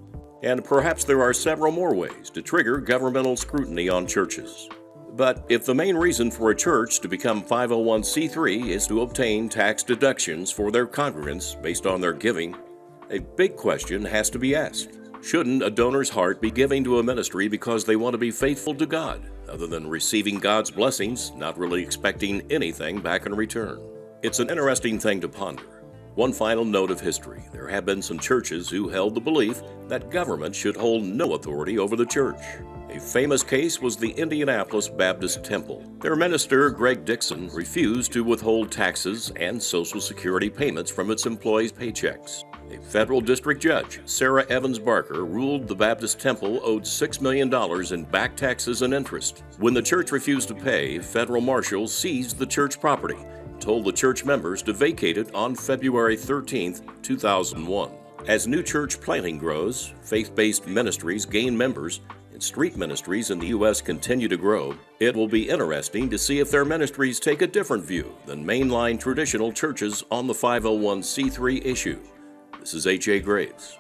[0.43, 4.69] And perhaps there are several more ways to trigger governmental scrutiny on churches.
[5.13, 9.85] But if the main reason for a church to become 501c3 is to obtain tax
[9.85, 12.57] deductions for their congregants based on their giving,
[13.11, 14.98] a big question has to be asked.
[15.29, 18.75] Shouldn't a donor's heart be giving to a ministry because they want to be faithful
[18.77, 23.79] to God, other than receiving God's blessings, not really expecting anything back in return?
[24.23, 25.78] It's an interesting thing to ponder.
[26.19, 30.11] One final note of history there have been some churches who held the belief that
[30.11, 32.41] government should hold no authority over the church.
[32.91, 35.85] A famous case was the Indianapolis Baptist Temple.
[36.01, 41.71] Their minister, Greg Dixon, refused to withhold taxes and Social Security payments from its employees'
[41.71, 42.43] paychecks.
[42.73, 48.11] A federal district judge, Sarah Evans Barker, ruled the Baptist Temple owed $6 million in
[48.11, 49.45] back taxes and interest.
[49.59, 53.19] When the church refused to pay, federal marshals seized the church property
[53.69, 57.91] told the church members to vacate it on February 13, 2001.
[58.27, 62.01] As new church planting grows, faith based ministries gain members,
[62.33, 63.83] and street ministries in the U.S.
[63.83, 67.85] continue to grow, it will be interesting to see if their ministries take a different
[67.85, 72.01] view than mainline traditional churches on the 501c3 issue.
[72.61, 73.21] This is H.A.
[73.21, 73.77] Graves.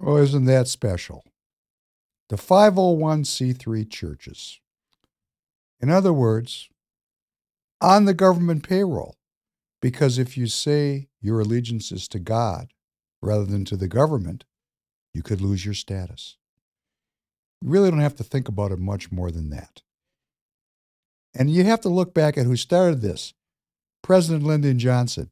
[0.00, 1.24] Oh, isn't that special?
[2.30, 4.60] The 501c3 churches.
[5.78, 6.70] In other words,
[7.82, 9.16] on the government payroll.
[9.80, 12.68] Because if you say your allegiance is to God
[13.20, 14.44] rather than to the government,
[15.12, 16.36] you could lose your status.
[17.60, 19.82] You really don't have to think about it much more than that.
[21.34, 23.34] And you have to look back at who started this
[24.02, 25.30] President Lyndon Johnson,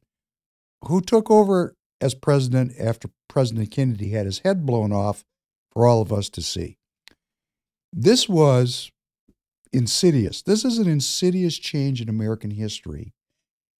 [0.85, 5.23] who took over as president after President Kennedy had his head blown off
[5.71, 6.77] for all of us to see.
[7.93, 8.91] This was
[9.73, 10.41] insidious.
[10.41, 13.13] This is an insidious change in American history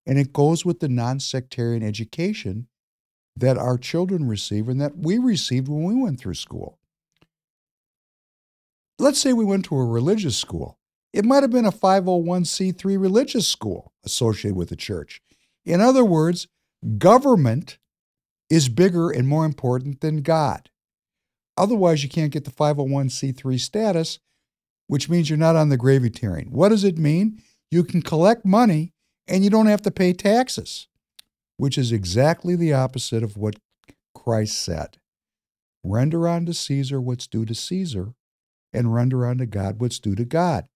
[0.05, 2.67] and it goes with the non sectarian education
[3.35, 6.79] that our children receive and that we received when we went through school.
[8.99, 10.77] Let's say we went to a religious school.
[11.13, 15.21] It might have been a 501c3 religious school associated with the church.
[15.65, 16.47] In other words,
[16.97, 17.77] government
[18.49, 20.69] is bigger and more important than God.
[21.57, 24.19] Otherwise, you can't get the 501c3 status,
[24.91, 26.49] which means you're not on the gravy train.
[26.51, 27.41] What does it mean?
[27.69, 28.91] You can collect money
[29.25, 30.89] and you don't have to pay taxes,
[31.55, 33.55] which is exactly the opposite of what
[34.13, 34.97] Christ said.
[35.81, 38.15] Render unto Caesar what's due to Caesar,
[38.73, 40.67] and render unto God what's due to God.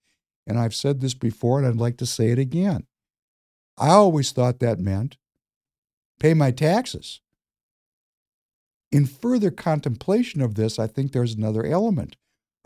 [0.48, 2.88] And I've said this before, and I'd like to say it again.
[3.78, 5.18] I always thought that meant
[6.22, 7.20] pay my taxes.
[8.94, 12.16] In further contemplation of this, I think there's another element.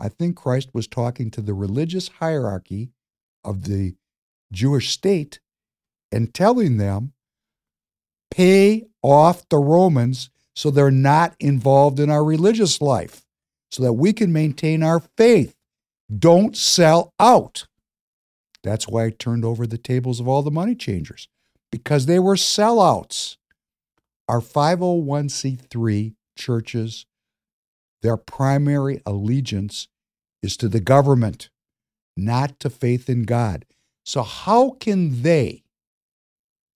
[0.00, 2.90] I think Christ was talking to the religious hierarchy
[3.44, 3.96] of the
[4.50, 5.40] Jewish state
[6.10, 7.12] and telling them,
[8.30, 13.24] pay off the Romans so they're not involved in our religious life,
[13.70, 15.54] so that we can maintain our faith.
[16.18, 17.66] Don't sell out.
[18.62, 21.28] That's why I turned over the tables of all the money changers,
[21.70, 23.36] because they were sellouts.
[24.28, 27.06] Our 501c3 churches,
[28.02, 29.88] their primary allegiance
[30.42, 31.50] is to the government,
[32.16, 33.66] not to faith in God.
[34.04, 35.64] So, how can they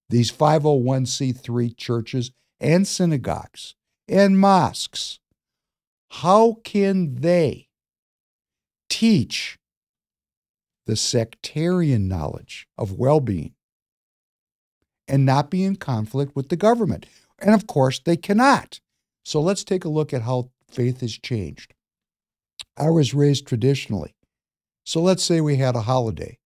[0.08, 3.74] these 501c3 churches and synagogues
[4.08, 5.18] and mosques,
[6.10, 7.68] how can they
[8.88, 9.58] teach
[10.86, 13.54] the sectarian knowledge of well being
[15.08, 17.06] and not be in conflict with the government?
[17.38, 18.80] And of course, they cannot.
[19.24, 21.74] So let's take a look at how faith has changed.
[22.76, 24.14] I was raised traditionally.
[24.84, 26.38] So let's say we had a holiday.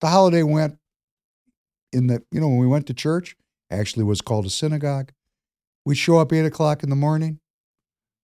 [0.00, 0.78] The holiday went
[1.92, 3.36] in the, you know, when we went to church,
[3.70, 5.12] actually was called a synagogue.
[5.84, 7.40] We'd show up eight o'clock in the morning.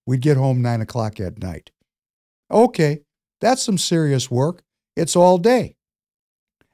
[0.07, 1.71] We'd get home nine o'clock at night.
[2.51, 3.01] Okay,
[3.41, 4.63] that's some serious work.
[4.97, 5.77] It's all day.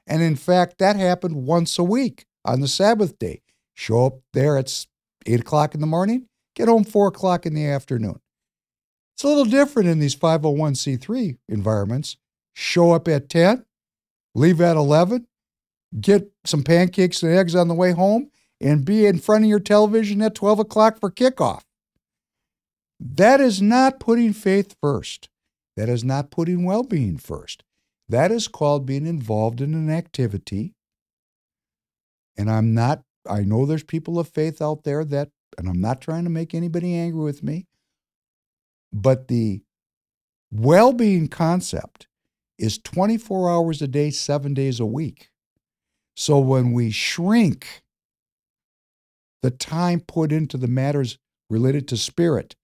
[0.07, 3.41] And in fact, that happened once a week on the Sabbath day.
[3.75, 4.85] Show up there at
[5.25, 8.19] eight o'clock in the morning, get home four o'clock in the afternoon.
[9.17, 12.17] It's a little different in these 501c3 environments.
[12.53, 13.65] Show up at 10,
[14.35, 15.25] leave at 11,
[15.99, 18.29] get some pancakes and eggs on the way home,
[18.61, 21.63] and be in front of your television at 12 o'clock for kickoff.
[22.99, 25.29] That is not putting faith first.
[25.77, 27.63] That is not putting well being first.
[28.07, 30.75] That is called being involved in an activity.
[32.37, 36.01] And I'm not, I know there's people of faith out there that, and I'm not
[36.01, 37.65] trying to make anybody angry with me,
[38.93, 39.61] but the
[40.51, 42.07] well being concept
[42.57, 45.29] is 24 hours a day, seven days a week.
[46.15, 47.83] So when we shrink
[49.43, 51.17] the time put into the matters
[51.49, 52.55] related to spirit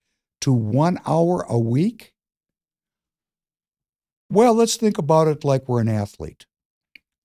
[0.41, 2.13] to one hour a week,
[4.29, 6.47] well, let's think about it like we're an athlete.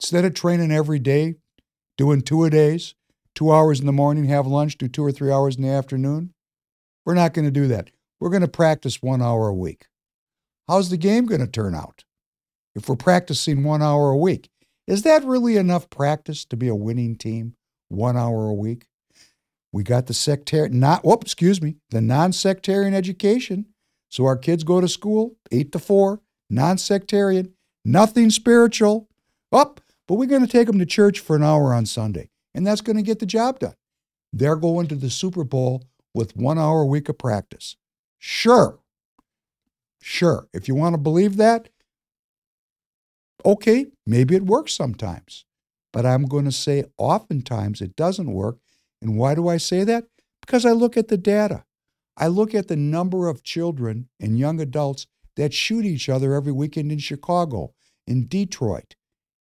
[0.01, 1.37] Instead of training every day,
[1.97, 2.95] doing two a days,
[3.35, 6.35] two hours in the morning, have lunch, do two or three hours in the afternoon,
[7.07, 7.91] we're not going to do that.
[8.21, 9.87] We're going to practice one hour a week.
[10.67, 12.05] How's the game going to turn out
[12.75, 14.51] if we're practicing one hour a week?
[14.87, 17.55] Is that really enough practice to be a winning team?
[17.89, 18.87] One hour a week?
[19.73, 23.67] We got the sectarian, not, whoop, excuse me, the non sectarian education.
[24.09, 26.21] So our kids go to school, eight to four,
[26.51, 27.53] non sectarian,
[27.85, 29.09] nothing spiritual.
[29.51, 32.67] Up, but we're going to take them to church for an hour on Sunday, and
[32.67, 33.75] that's going to get the job done.
[34.31, 37.77] They're going to the Super Bowl with one hour a week of practice.
[38.19, 38.79] Sure.
[40.01, 40.49] Sure.
[40.53, 41.69] If you want to believe that,
[43.45, 45.45] Okay, maybe it works sometimes,
[45.93, 48.59] but I'm going to say oftentimes it doesn't work.
[49.01, 50.05] And why do I say that?
[50.41, 51.65] Because I look at the data.
[52.17, 56.51] I look at the number of children and young adults that shoot each other every
[56.53, 57.75] weekend in Chicago,
[58.09, 58.97] in Detroit,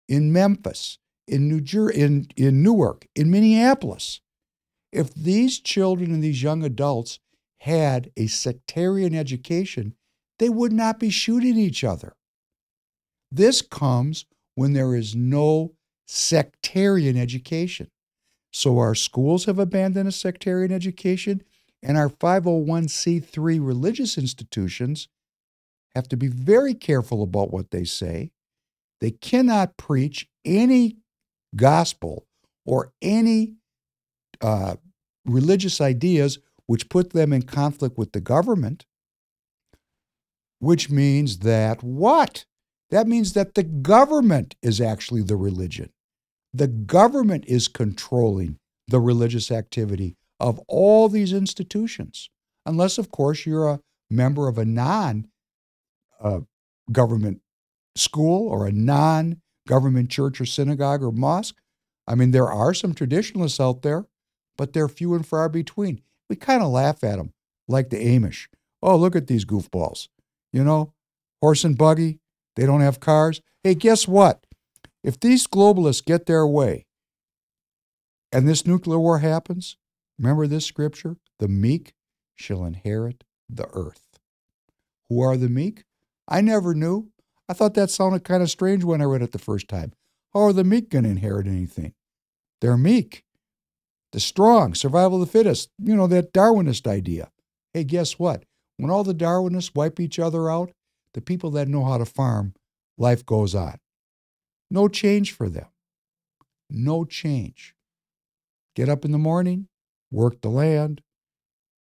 [0.07, 4.21] in Memphis, in New Jersey, in, in Newark, in Minneapolis.
[4.93, 7.21] If these children and these young adults
[7.61, 9.95] had a sectarian education,
[10.39, 12.15] they would not be shooting each other.
[13.31, 15.75] This comes when there is no
[16.07, 17.89] sectarian education.
[18.53, 21.43] So our schools have abandoned a sectarian education,
[21.83, 25.09] and our 501c3 religious institutions
[25.95, 28.31] have to be very careful about what they say.
[29.01, 30.97] They cannot preach any
[31.55, 32.27] gospel
[32.65, 33.55] or any
[34.41, 34.77] uh,
[35.25, 36.39] religious ideas
[36.69, 38.85] which put them in conflict with the government,
[40.61, 42.45] which means that what?
[42.91, 45.91] That means that the government is actually the religion.
[46.53, 52.29] The government is controlling the religious activity of all these institutions,
[52.67, 53.81] unless, of course, you're a
[54.11, 55.27] member of a non
[56.21, 56.41] uh,
[56.93, 57.41] government
[57.97, 61.57] school or a non government church or synagogue or mosque.
[62.07, 64.07] I mean, there are some traditionalists out there,
[64.59, 66.03] but they're few and far between.
[66.29, 67.33] We kind of laugh at them,
[67.67, 68.47] like the Amish.
[68.83, 70.09] Oh, look at these goofballs.
[70.53, 70.93] You know,
[71.41, 72.21] horse and buggy,
[72.57, 73.41] they don't have cars.
[73.63, 74.45] Hey, guess what?
[75.03, 76.87] If these globalists get their way
[78.33, 79.77] and this nuclear war happens,
[80.19, 81.17] remember this scripture?
[81.39, 81.95] The meek
[82.35, 84.19] shall inherit the earth.
[85.09, 85.85] Who are the meek?
[86.27, 87.11] I never knew.
[87.49, 89.93] I thought that sounded kind of strange when I read it the first time.
[90.35, 91.95] How are the meek going to inherit anything?
[92.61, 93.25] They're meek.
[94.13, 97.31] The strong, survival of the fittest, you know, that Darwinist idea.
[97.75, 98.45] Hey, guess what?
[98.79, 100.73] When all the Darwinists wipe each other out,
[101.15, 102.55] the people that know how to farm,
[102.97, 103.79] life goes on.
[104.71, 105.67] No change for them.
[106.71, 107.75] No change.
[108.77, 109.69] Get up in the morning,
[110.11, 111.03] work the land,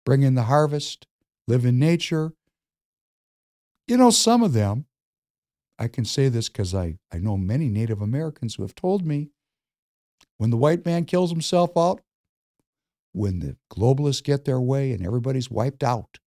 [0.06, 1.07] bring in the harvest,
[1.47, 2.34] live in nature.
[3.88, 4.85] You know, some of them,
[5.77, 9.30] I can say this because I, I know many Native Americans who have told me
[10.38, 12.02] when the white man kills himself out,
[13.16, 16.20] when the globalists get their way and everybody's wiped out,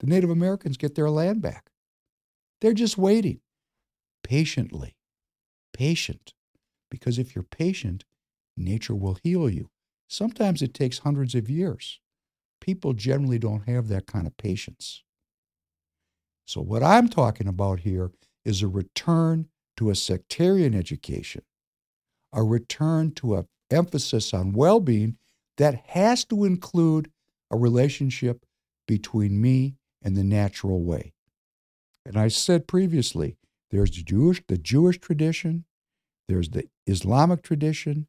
[0.00, 1.70] the Native Americans get their land back.
[2.60, 3.40] They're just waiting
[4.22, 4.96] patiently.
[5.74, 6.32] Patient.
[6.90, 8.04] Because if you're patient,
[8.56, 9.70] nature will heal you.
[10.08, 12.00] Sometimes it takes hundreds of years.
[12.60, 15.02] People generally don't have that kind of patience.
[16.46, 18.12] So, what I'm talking about here
[18.44, 21.42] is a return to a sectarian education,
[22.32, 25.16] a return to an emphasis on well being
[25.56, 27.10] that has to include
[27.50, 28.44] a relationship
[28.86, 31.12] between me and the natural way.
[32.04, 33.36] And I said previously,
[33.70, 35.64] there's the Jewish, the Jewish tradition,
[36.28, 38.06] there's the Islamic tradition,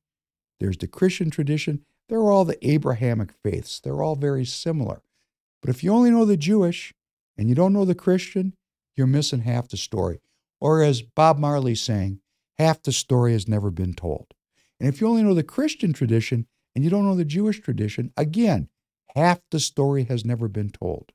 [0.59, 1.81] there's the Christian tradition.
[2.07, 3.79] They're all the Abrahamic faiths.
[3.79, 5.01] They're all very similar.
[5.61, 6.93] But if you only know the Jewish
[7.37, 8.53] and you don't know the Christian,
[8.95, 10.19] you're missing half the story.
[10.61, 12.19] Or as Bob Marley sang,
[12.57, 14.27] half the story has never been told.
[14.79, 18.11] And if you only know the Christian tradition and you don't know the Jewish tradition,
[18.17, 18.69] again,
[19.15, 21.11] half the story has never been told.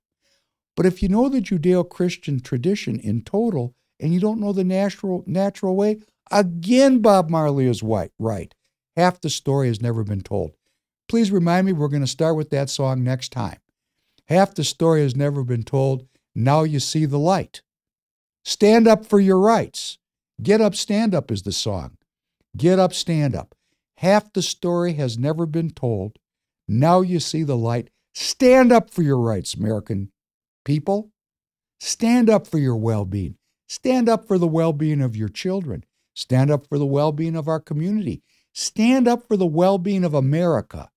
[0.76, 4.64] But if you know the Judeo Christian tradition in total and you don't know the
[4.64, 5.98] natural, natural way,
[6.30, 8.54] again, Bob Marley is white, right.
[8.96, 10.52] Half the story has never been told.
[11.08, 13.58] Please remind me, we're going to start with that song next time.
[14.28, 16.06] Half the story has never been told.
[16.34, 17.62] Now you see the light.
[18.44, 19.98] Stand up for your rights.
[20.42, 21.98] Get up, stand up is the song.
[22.56, 23.54] Get up, stand up.
[24.00, 26.18] Half the story has never been told.
[26.66, 27.90] Now you see the light.
[28.14, 30.10] Stand up for your rights, American
[30.64, 31.10] people.
[31.80, 33.36] Stand up for your well being.
[33.68, 35.84] Stand up for the well being of your children.
[36.14, 38.22] Stand up for the well being of our community.
[38.54, 40.88] Stand up for the well being of America.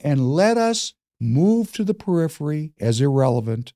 [0.00, 3.72] And let us move to the periphery as irrelevant.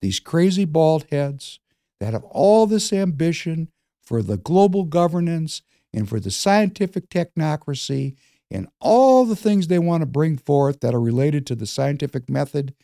[0.00, 1.58] These crazy bald heads
[1.98, 3.66] that have all this ambition
[4.00, 5.62] for the global governance
[5.96, 8.14] and for the scientific technocracy
[8.50, 12.28] and all the things they want to bring forth that are related to the scientific
[12.28, 12.74] method,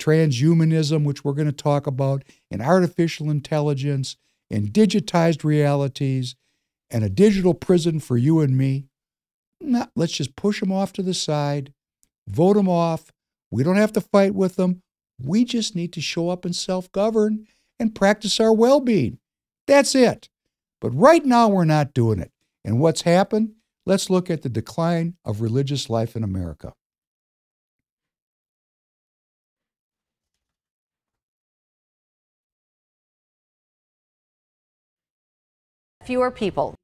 [0.00, 4.16] transhumanism, which we're going to talk about, and artificial intelligence,
[4.50, 6.34] and digitized realities,
[6.90, 8.86] and a digital prison for you and me.
[9.94, 11.72] Let's just push them off to the side,
[12.26, 13.12] vote them off.
[13.52, 14.82] We don't have to fight with them.
[15.22, 17.46] We just need to show up and self govern
[17.78, 19.18] and practice our well being.
[19.66, 20.28] That's it.
[20.80, 22.32] But right now, we're not doing it.
[22.64, 23.54] And what's happened?
[23.86, 26.72] Let's look at the decline of religious life in America.
[36.04, 36.74] Fewer people.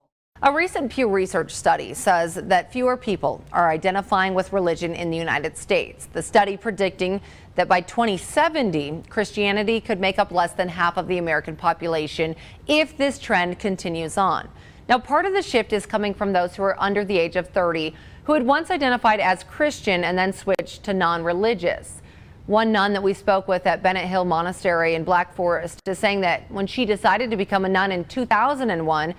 [0.43, 5.17] A recent Pew Research study says that fewer people are identifying with religion in the
[5.17, 6.07] United States.
[6.13, 7.23] The study predicting
[7.55, 12.37] that by 2070, Christianity could make up less than half of the American population
[12.67, 14.51] if this trend continues on.
[14.89, 17.49] Now, part of the shift is coming from those who are under the age of
[17.49, 17.95] 30
[18.25, 22.03] who had once identified as Christian and then switched to non religious.
[22.47, 26.21] One nun that we spoke with at Benet Hill Monastery in Black Forest is saying
[26.23, 29.15] that when she decided to become a nun in 2001,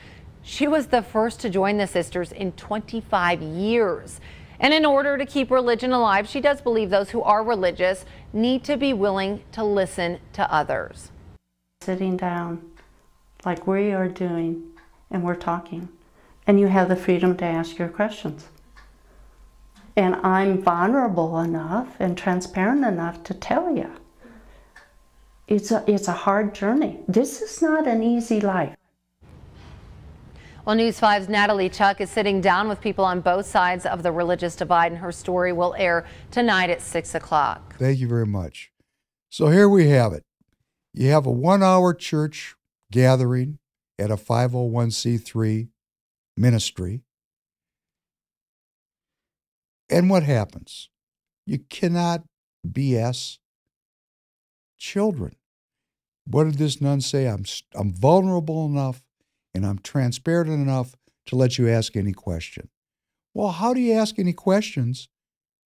[0.47, 4.21] She was the first to join the sisters in 25 years.
[4.59, 8.63] And in order to keep religion alive, she does believe those who are religious need
[8.65, 11.11] to be willing to listen to others.
[11.81, 12.61] Sitting down
[13.43, 14.74] like we are doing
[15.09, 15.89] and we're talking,
[16.47, 18.47] and you have the freedom to ask your questions.
[19.95, 23.91] And I'm vulnerable enough and transparent enough to tell you.
[25.47, 26.99] It's a, it's a hard journey.
[27.07, 28.75] This is not an easy life.
[30.65, 34.11] Well, News 5's Natalie Chuck is sitting down with people on both sides of the
[34.11, 37.75] religious divide, and her story will air tonight at 6 o'clock.
[37.77, 38.71] Thank you very much.
[39.29, 40.23] So here we have it.
[40.91, 42.55] You have a one hour church
[42.91, 43.59] gathering
[43.97, 45.69] at a 501c3
[46.37, 47.01] ministry.
[49.89, 50.89] And what happens?
[51.45, 52.23] You cannot
[52.67, 53.37] BS
[54.77, 55.35] children.
[56.25, 57.27] What did this nun say?
[57.27, 57.45] I'm,
[57.75, 59.03] I'm vulnerable enough
[59.53, 60.95] and I'm transparent enough
[61.27, 62.69] to let you ask any question.
[63.33, 65.07] Well, how do you ask any questions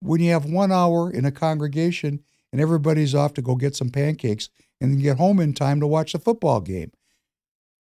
[0.02, 3.90] when you have one hour in a congregation and everybody's off to go get some
[3.90, 4.50] pancakes
[4.82, 6.92] and then get home in time to watch the football game?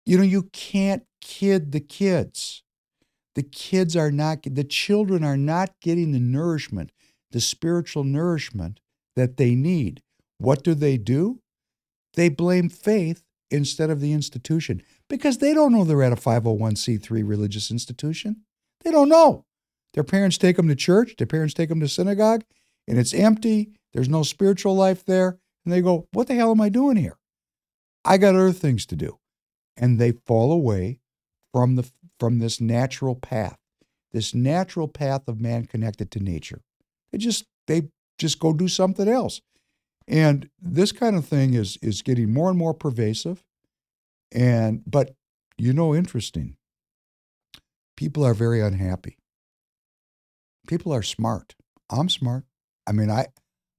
[0.05, 2.63] You know, you can't kid the kids.
[3.35, 6.91] The kids are not, the children are not getting the nourishment,
[7.31, 8.81] the spiritual nourishment
[9.17, 10.03] that they need.
[10.39, 11.41] What do they do?
[12.15, 17.27] They blame faith instead of the institution because they don't know they're at a 501c3
[17.27, 18.43] religious institution.
[18.83, 19.45] They don't know.
[19.95, 22.45] Their parents take them to church, their parents take them to synagogue,
[22.89, 23.73] and it's empty.
[23.93, 25.39] There's no spiritual life there.
[25.65, 27.19] And they go, What the hell am I doing here?
[28.05, 29.19] I got other things to do.
[29.77, 31.01] And they fall away
[31.53, 31.91] from, the,
[32.21, 33.59] from this natural path,
[34.13, 36.61] this natural path of man connected to nature.
[37.11, 37.89] They just, they
[38.19, 39.41] just go do something else.
[40.09, 43.45] And this kind of thing is, is getting more and more pervasive.
[44.33, 45.15] And but
[45.59, 46.57] you know, interesting.
[47.97, 49.19] People are very unhappy.
[50.67, 51.55] People are smart.
[51.91, 52.45] I'm smart.
[52.87, 53.27] I mean, I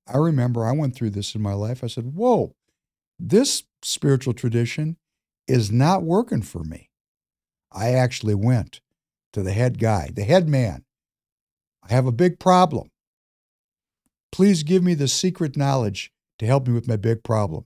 [0.07, 1.83] I remember I went through this in my life.
[1.83, 2.55] I said, "Whoa,
[3.19, 4.97] this spiritual tradition
[5.47, 6.89] is not working for me."
[7.71, 8.81] I actually went
[9.33, 10.85] to the head guy, the head man.
[11.83, 12.91] I have a big problem.
[14.31, 17.65] Please give me the secret knowledge to help me with my big problem.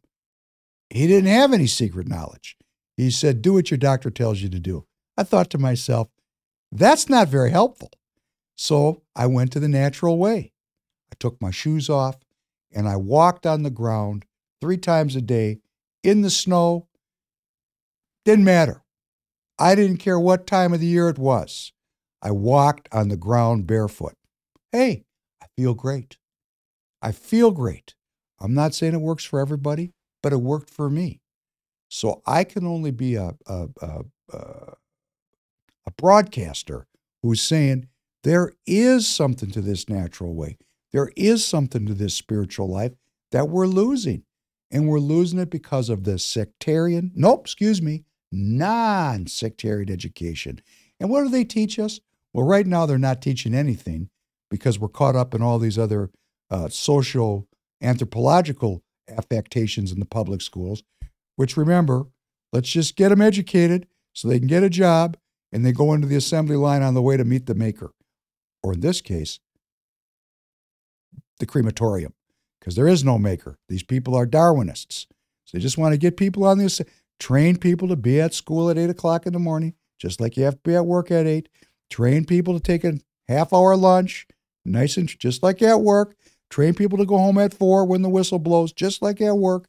[0.90, 2.58] He didn't have any secret knowledge.
[2.96, 4.86] He said, Do what your doctor tells you to do.
[5.18, 6.10] I thought to myself,
[6.72, 7.92] That's not very helpful.
[8.56, 10.52] So I went to the natural way.
[11.12, 12.18] I took my shoes off
[12.74, 14.26] and I walked on the ground
[14.60, 15.60] three times a day
[16.04, 16.88] in the snow.
[18.28, 18.84] Didn't matter.
[19.58, 21.72] I didn't care what time of the year it was.
[22.22, 24.16] I walked on the ground barefoot.
[24.74, 25.06] Hey,
[25.42, 26.18] I feel great.
[27.02, 27.96] I feel great.
[28.38, 31.22] I'm not saying it works for everybody, but it worked for me.
[31.88, 34.02] So I can only be a, a, a,
[34.34, 36.86] a broadcaster
[37.24, 37.88] who's saying
[38.26, 40.58] there is something to this natural way.
[40.92, 42.92] There is something to this spiritual life
[43.32, 44.24] that we're losing.
[44.70, 50.62] And we're losing it because of the sectarian, nope, excuse me, non sectarian education.
[51.00, 52.00] And what do they teach us?
[52.34, 54.10] Well, right now they're not teaching anything
[54.50, 56.10] because we're caught up in all these other
[56.50, 57.48] uh, social
[57.82, 60.84] anthropological affectations in the public schools
[61.38, 62.08] which remember,
[62.52, 65.16] let's just get them educated so they can get a job
[65.54, 67.94] and they go into the assembly line on the way to meet the maker.
[68.62, 69.40] Or in this case,
[71.40, 72.14] the crematorium,
[72.60, 73.58] because there is no maker.
[73.70, 75.06] These people are Darwinists.
[75.46, 76.82] So they just want to get people on this,
[77.20, 80.44] train people to be at school at eight o'clock in the morning, just like you
[80.44, 81.50] have to be at work at eight.
[81.90, 84.28] Train people to take a half hour lunch,
[84.66, 86.16] nice and just like at work.
[86.50, 89.68] Train people to go home at four when the whistle blows, just like at work.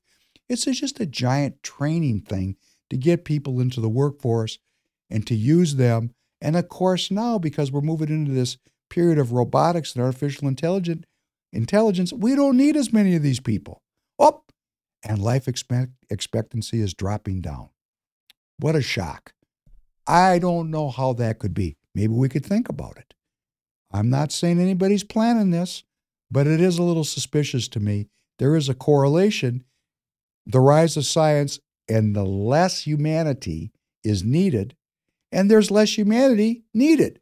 [0.48, 2.56] It's just a giant training thing
[2.90, 4.58] to get people into the workforce
[5.10, 6.14] and to use them.
[6.40, 8.58] And of course, now because we're moving into this
[8.90, 11.04] period of robotics and artificial intelligence,
[11.52, 13.82] intelligence, we don't need as many of these people.
[14.18, 14.42] Oh,
[15.02, 17.70] and life expect, expectancy is dropping down.
[18.58, 19.32] What a shock.
[20.06, 21.76] I don't know how that could be.
[21.94, 23.14] Maybe we could think about it.
[23.92, 25.84] I'm not saying anybody's planning this,
[26.30, 28.08] but it is a little suspicious to me.
[28.38, 29.64] There is a correlation
[30.48, 33.70] the rise of science and the less humanity
[34.02, 34.74] is needed,
[35.30, 37.20] and there's less humanity needed.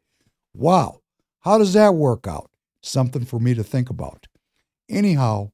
[0.53, 1.01] Wow,
[1.41, 2.49] how does that work out?
[2.81, 4.27] Something for me to think about.
[4.89, 5.51] Anyhow,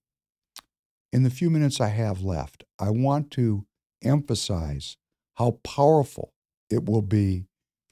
[1.14, 3.66] in the few minutes I have left, I want to
[4.04, 4.98] emphasize
[5.36, 6.34] how powerful
[6.70, 7.46] it will be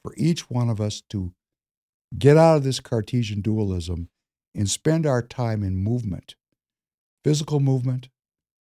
[0.04, 1.32] for each one of us to
[2.18, 4.10] get out of this Cartesian dualism
[4.54, 6.34] and spend our time in movement
[7.24, 8.08] physical movement,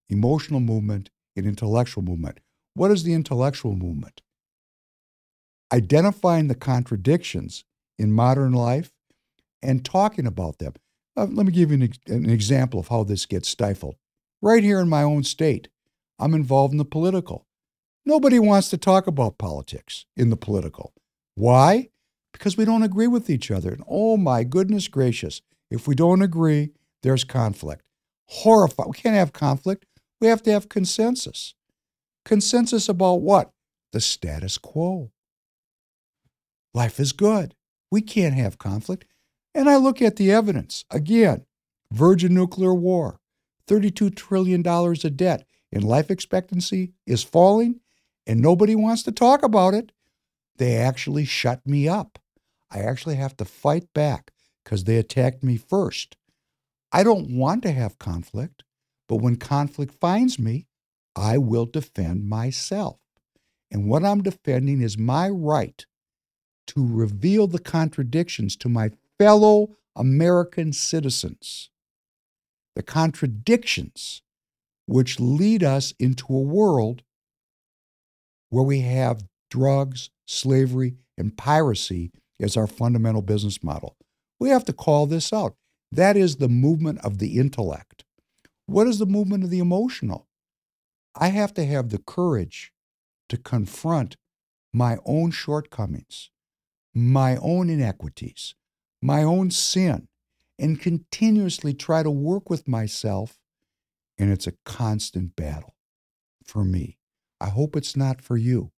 [0.09, 2.41] emotional movement, and intellectual movement.
[2.75, 4.21] What is the intellectual movement?
[5.71, 7.63] identifying the contradictions
[7.97, 8.91] in modern life
[9.61, 10.73] and talking about them.
[11.17, 13.95] Uh, let me give you an, an example of how this gets stifled.
[14.41, 15.67] Right here in my own state,
[16.17, 17.45] I'm involved in the political.
[18.05, 20.93] Nobody wants to talk about politics in the political.
[21.35, 21.89] Why?
[22.31, 23.71] Because we don't agree with each other.
[23.71, 26.71] And oh my goodness gracious, if we don't agree,
[27.03, 27.83] there's conflict.
[28.27, 28.87] Horrified.
[28.87, 29.85] We can't have conflict.
[30.21, 31.53] We have to have consensus.
[32.23, 33.51] Consensus about what?
[33.91, 35.11] The status quo.
[36.73, 37.55] Life is good.
[37.91, 39.05] We can't have conflict.
[39.55, 40.85] And I look at the evidence.
[40.91, 41.45] Again,
[41.91, 43.19] virgin nuclear war,
[43.69, 47.79] $32 trillion of debt, and life expectancy is falling,
[48.25, 49.91] and nobody wants to talk about it.
[50.57, 52.19] They actually shut me up.
[52.71, 54.31] I actually have to fight back
[54.63, 56.17] because they attacked me first.
[56.91, 58.63] I don't want to have conflict,
[59.07, 60.65] but when conflict finds me,
[61.15, 62.99] I will defend myself.
[63.71, 65.85] And what I'm defending is my right
[66.67, 71.69] to reveal the contradictions to my fellow American citizens.
[72.79, 74.21] The contradictions
[74.85, 77.03] which lead us into a world
[78.51, 83.97] where we have drugs, slavery, and piracy as our fundamental business model.
[84.39, 85.55] We have to call this out.
[85.91, 88.05] That is the movement of the intellect.
[88.65, 90.29] What is the movement of the emotional?
[91.13, 92.71] I have to have the courage
[93.27, 94.15] to confront
[94.71, 96.29] my own shortcomings,
[96.95, 98.55] my own inequities,
[99.01, 100.07] my own sin,
[100.59, 103.39] and continuously try to work with myself.
[104.17, 105.75] And it's a constant battle
[106.43, 106.97] for me.
[107.39, 108.71] I hope it's not for you.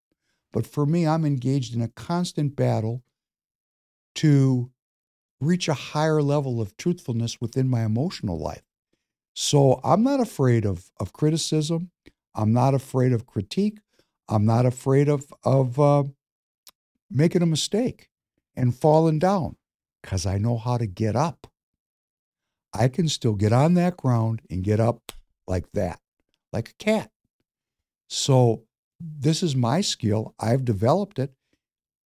[0.53, 3.03] But for me, I'm engaged in a constant battle
[4.15, 4.71] to
[5.39, 8.63] reach a higher level of truthfulness within my emotional life.
[9.33, 11.89] So I'm not afraid of, of criticism.
[12.35, 13.79] I'm not afraid of critique.
[14.29, 16.03] I'm not afraid of, of uh,
[17.09, 18.09] making a mistake
[18.55, 19.55] and falling down
[20.01, 21.50] because I know how to get up.
[22.73, 25.11] I can still get on that ground and get up
[25.47, 25.99] like that,
[26.53, 27.11] like a cat.
[28.09, 28.63] So
[28.99, 30.35] this is my skill.
[30.39, 31.33] I've developed it.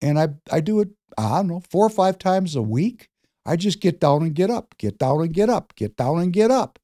[0.01, 3.09] And I, I do it, I don't know, four or five times a week.
[3.45, 6.33] I just get down and get up, get down and get up, get down and
[6.33, 6.79] get up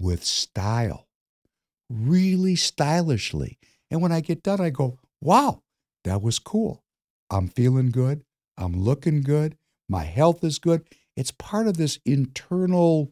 [0.00, 1.06] with style,
[1.88, 3.58] really stylishly.
[3.90, 5.62] And when I get done, I go, wow,
[6.04, 6.82] that was cool.
[7.30, 8.24] I'm feeling good.
[8.56, 9.56] I'm looking good.
[9.88, 10.84] My health is good.
[11.16, 13.10] It's part of this internal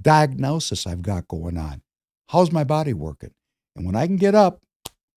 [0.00, 1.82] diagnosis I've got going on.
[2.28, 3.32] How's my body working?
[3.76, 4.60] And when I can get up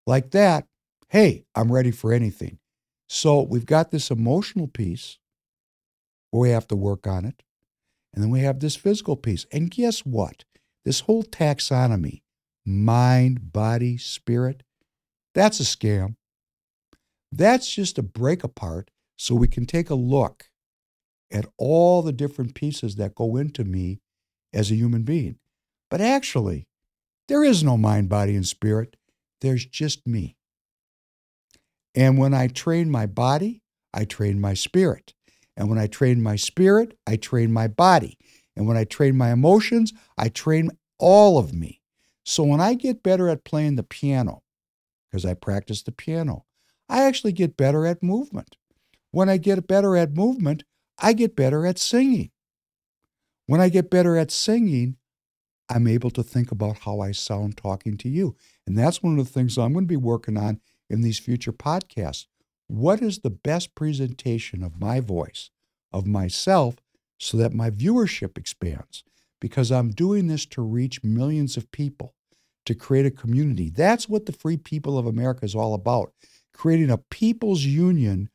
[0.06, 0.66] like that,
[1.08, 2.58] hey, I'm ready for anything.
[3.08, 5.18] So we've got this emotional piece
[6.30, 7.42] where we have to work on it.
[8.14, 9.46] And then we have this physical piece.
[9.52, 10.44] And guess what?
[10.84, 12.22] This whole taxonomy
[12.64, 14.62] mind, body, spirit
[15.36, 16.16] that's a scam.
[17.30, 20.46] That's just a break apart so we can take a look
[21.30, 24.00] at all the different pieces that go into me
[24.52, 25.36] as a human being.
[25.90, 26.66] But actually,
[27.28, 28.96] there is no mind, body, and spirit.
[29.40, 30.36] There's just me.
[31.94, 33.62] And when I train my body,
[33.92, 35.14] I train my spirit.
[35.56, 38.18] And when I train my spirit, I train my body.
[38.54, 41.80] And when I train my emotions, I train all of me.
[42.24, 44.42] So when I get better at playing the piano,
[45.10, 46.44] because I practice the piano,
[46.88, 48.56] I actually get better at movement.
[49.10, 50.64] When I get better at movement,
[50.98, 52.30] I get better at singing.
[53.46, 54.96] When I get better at singing,
[55.68, 58.36] I'm able to think about how I sound talking to you.
[58.66, 61.52] And that's one of the things I'm going to be working on in these future
[61.52, 62.26] podcasts.
[62.68, 65.50] What is the best presentation of my voice,
[65.92, 66.76] of myself,
[67.18, 69.04] so that my viewership expands?
[69.40, 72.14] Because I'm doing this to reach millions of people,
[72.64, 73.70] to create a community.
[73.70, 76.12] That's what the Free People of America is all about
[76.56, 78.30] creating a people's union,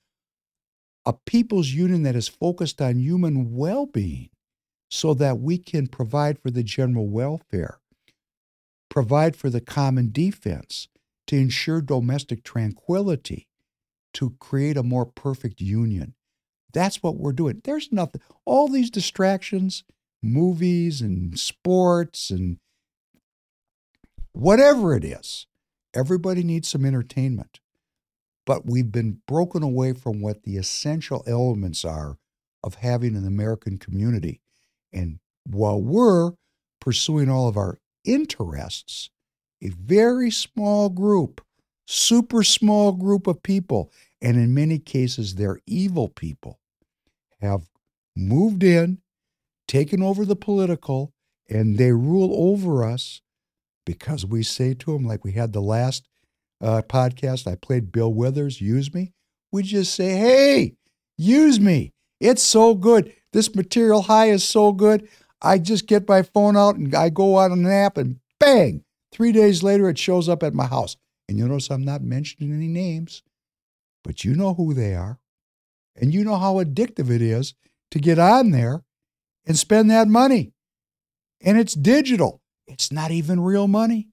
[1.06, 4.30] a people's union that is focused on human well being
[4.90, 7.80] so that we can provide for the general welfare,
[8.90, 10.90] provide for the common defense,
[11.28, 13.48] to ensure domestic tranquility,
[14.14, 16.14] to create a more perfect union.
[16.73, 17.61] That's what we're doing.
[17.64, 19.86] There's nothing, all these distractions,
[20.22, 22.57] movies and sports and
[24.34, 25.48] whatever it is,
[25.94, 27.60] everybody needs some entertainment.
[28.45, 32.18] But we've been broken away from what the essential elements are
[32.63, 34.41] of having an American community.
[34.91, 36.31] And while we're
[36.80, 39.09] pursuing all of our interests,
[39.61, 41.41] a very small group,
[41.88, 43.91] super small group of people,
[44.22, 46.59] and in many cases, they're evil people,
[47.41, 47.69] have
[48.15, 48.99] moved in,
[49.68, 51.13] taken over the political,
[51.49, 53.22] and they rule over us
[53.85, 56.07] because we say to them, like we had the last
[56.61, 59.13] uh, podcast, I played Bill Withers, use me.
[59.51, 60.75] we just say, hey,
[61.17, 61.91] use me.
[62.19, 63.13] It's so good.
[63.33, 65.07] This material high is so good.
[65.41, 68.83] I just get my phone out and I go out on an app and bang,
[69.11, 70.97] three days later it shows up at my house.
[71.27, 73.23] And you notice I'm not mentioning any names,
[74.03, 75.19] but you know who they are.
[75.95, 77.55] And you know how addictive it is
[77.91, 78.83] to get on there
[79.45, 80.53] and spend that money.
[81.41, 84.10] And it's digital, it's not even real money.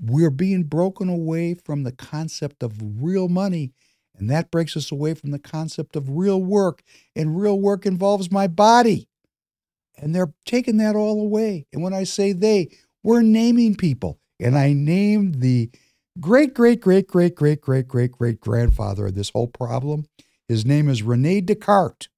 [0.00, 3.72] We're being broken away from the concept of real money.
[4.16, 6.82] And that breaks us away from the concept of real work.
[7.16, 9.08] And real work involves my body.
[9.96, 11.66] And they're taking that all away.
[11.72, 12.68] And when I say they,
[13.02, 14.18] we're naming people.
[14.40, 15.70] And I named the
[16.20, 20.06] great, great, great, great, great, great, great, great grandfather of this whole problem.
[20.48, 22.08] His name is Rene Descartes.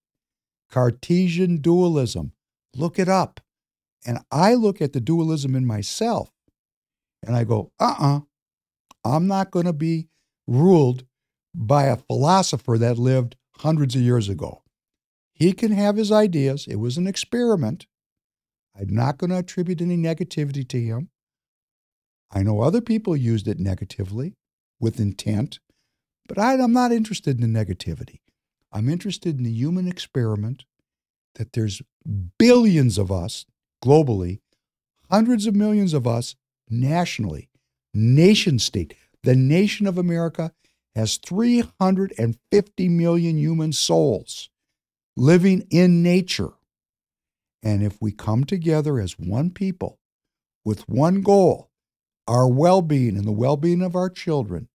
[0.71, 2.33] Cartesian dualism.
[2.75, 3.41] Look it up.
[4.05, 6.31] And I look at the dualism in myself
[7.27, 8.21] and I go, uh uh-uh, uh,
[9.05, 10.09] i am not going to be
[10.47, 11.05] ruled
[11.55, 14.63] by a philosopher that lived hundreds of years ago.
[15.33, 16.67] He can have his ideas.
[16.69, 17.87] It was an experiment.
[18.79, 21.11] I'm not going to attribute any negativity to him.
[22.31, 24.35] I know other people used it negatively
[24.81, 25.59] with intent,
[26.29, 28.21] but I, am not interested in the negativity.
[28.73, 30.65] I'm interested in the human experiment
[31.37, 31.83] that there's
[32.39, 33.47] billions of us
[33.83, 34.41] globally,
[35.11, 36.35] hundreds of millions of us
[36.69, 37.49] nationally,
[37.95, 38.95] nation state.
[39.23, 40.53] The nation of America
[40.95, 44.49] has 350 million human souls
[45.17, 46.53] living in nature.
[47.63, 49.99] And if we come together as one people
[50.65, 51.71] with one goal,
[52.29, 54.69] our well being and the well being of our children,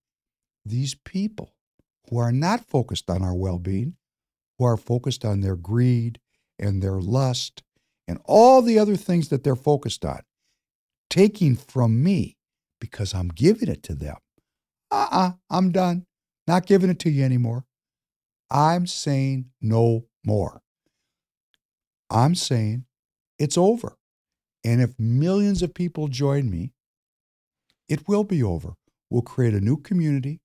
[0.64, 1.54] these people
[2.08, 3.96] who are not focused on our well being,
[4.58, 6.20] who are focused on their greed
[6.58, 7.62] and their lust
[8.06, 10.22] and all the other things that they're focused on,
[11.10, 12.36] taking from me
[12.80, 14.16] because I'm giving it to them.
[14.90, 16.06] Uh uh-uh, uh, i am done.
[16.46, 17.64] Not giving it to you anymore.
[18.50, 20.62] I'm saying no more.
[22.10, 22.84] I'm saying
[23.38, 23.96] it's over.
[24.64, 26.72] And if millions of people join me,
[27.88, 28.74] it will be over.
[29.10, 30.40] We'll create a new community.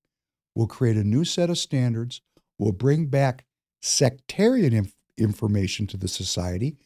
[0.55, 2.21] We'll create a new set of standards.
[2.57, 3.45] We'll bring back
[3.81, 6.77] sectarian inf- information to the society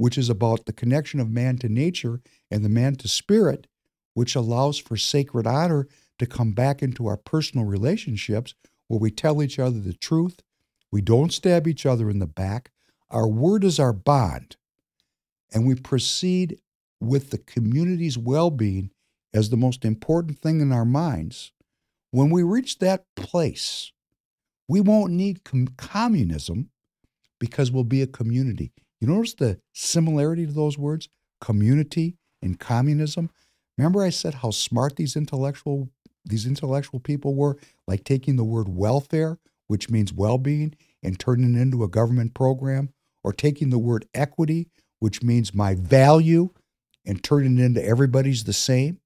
[0.00, 3.66] which is about the connection of man to nature and the man to spirit,
[4.14, 5.86] which allows for sacred honor
[6.18, 8.54] to come back into our personal relationships
[8.88, 10.40] where we tell each other the truth.
[10.90, 12.70] We don't stab each other in the back.
[13.10, 14.56] Our word is our bond.
[15.52, 16.58] And we proceed
[16.98, 18.92] with the community's well being
[19.34, 21.52] as the most important thing in our minds.
[22.10, 23.92] When we reach that place,
[24.66, 26.70] we won't need com- communism
[27.38, 28.72] because we'll be a community.
[29.00, 31.08] You notice the similarity to those words,
[31.40, 33.30] community and communism?
[33.78, 35.88] Remember I said how smart these intellectual
[36.26, 37.56] these intellectual people were,
[37.86, 42.90] like taking the word welfare, which means well-being, and turning it into a government program,
[43.24, 44.68] or taking the word equity,
[44.98, 46.50] which means my value,
[47.06, 49.00] and turning it into everybody's the same.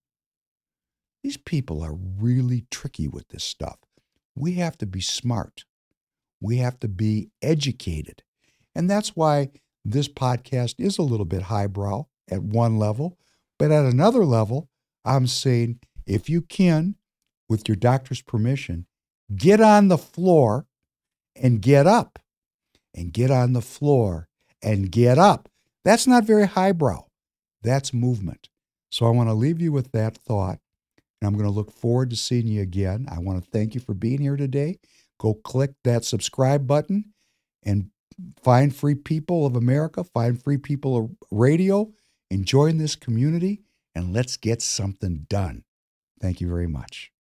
[1.22, 3.78] These people are really tricky with this stuff.
[4.34, 5.64] We have to be smart.
[6.40, 8.24] We have to be educated.
[8.74, 9.50] And that's why
[9.85, 13.19] this podcast is a little bit highbrow at one level,
[13.59, 14.69] but at another level,
[15.05, 16.97] I'm saying if you can,
[17.48, 18.86] with your doctor's permission,
[19.35, 20.66] get on the floor
[21.36, 22.19] and get up,
[22.94, 24.28] and get on the floor
[24.62, 25.48] and get up.
[25.85, 27.05] That's not very highbrow.
[27.62, 28.48] That's movement.
[28.90, 30.61] So I want to leave you with that thought.
[31.20, 33.06] And I'm going to look forward to seeing you again.
[33.11, 34.78] I want to thank you for being here today.
[35.19, 37.12] Go click that subscribe button
[37.62, 37.90] and
[38.43, 41.93] find Free People of America, find Free People of Radio,
[42.31, 43.62] and join this community,
[43.95, 45.65] and let's get something done.
[46.20, 47.14] Thank you very much.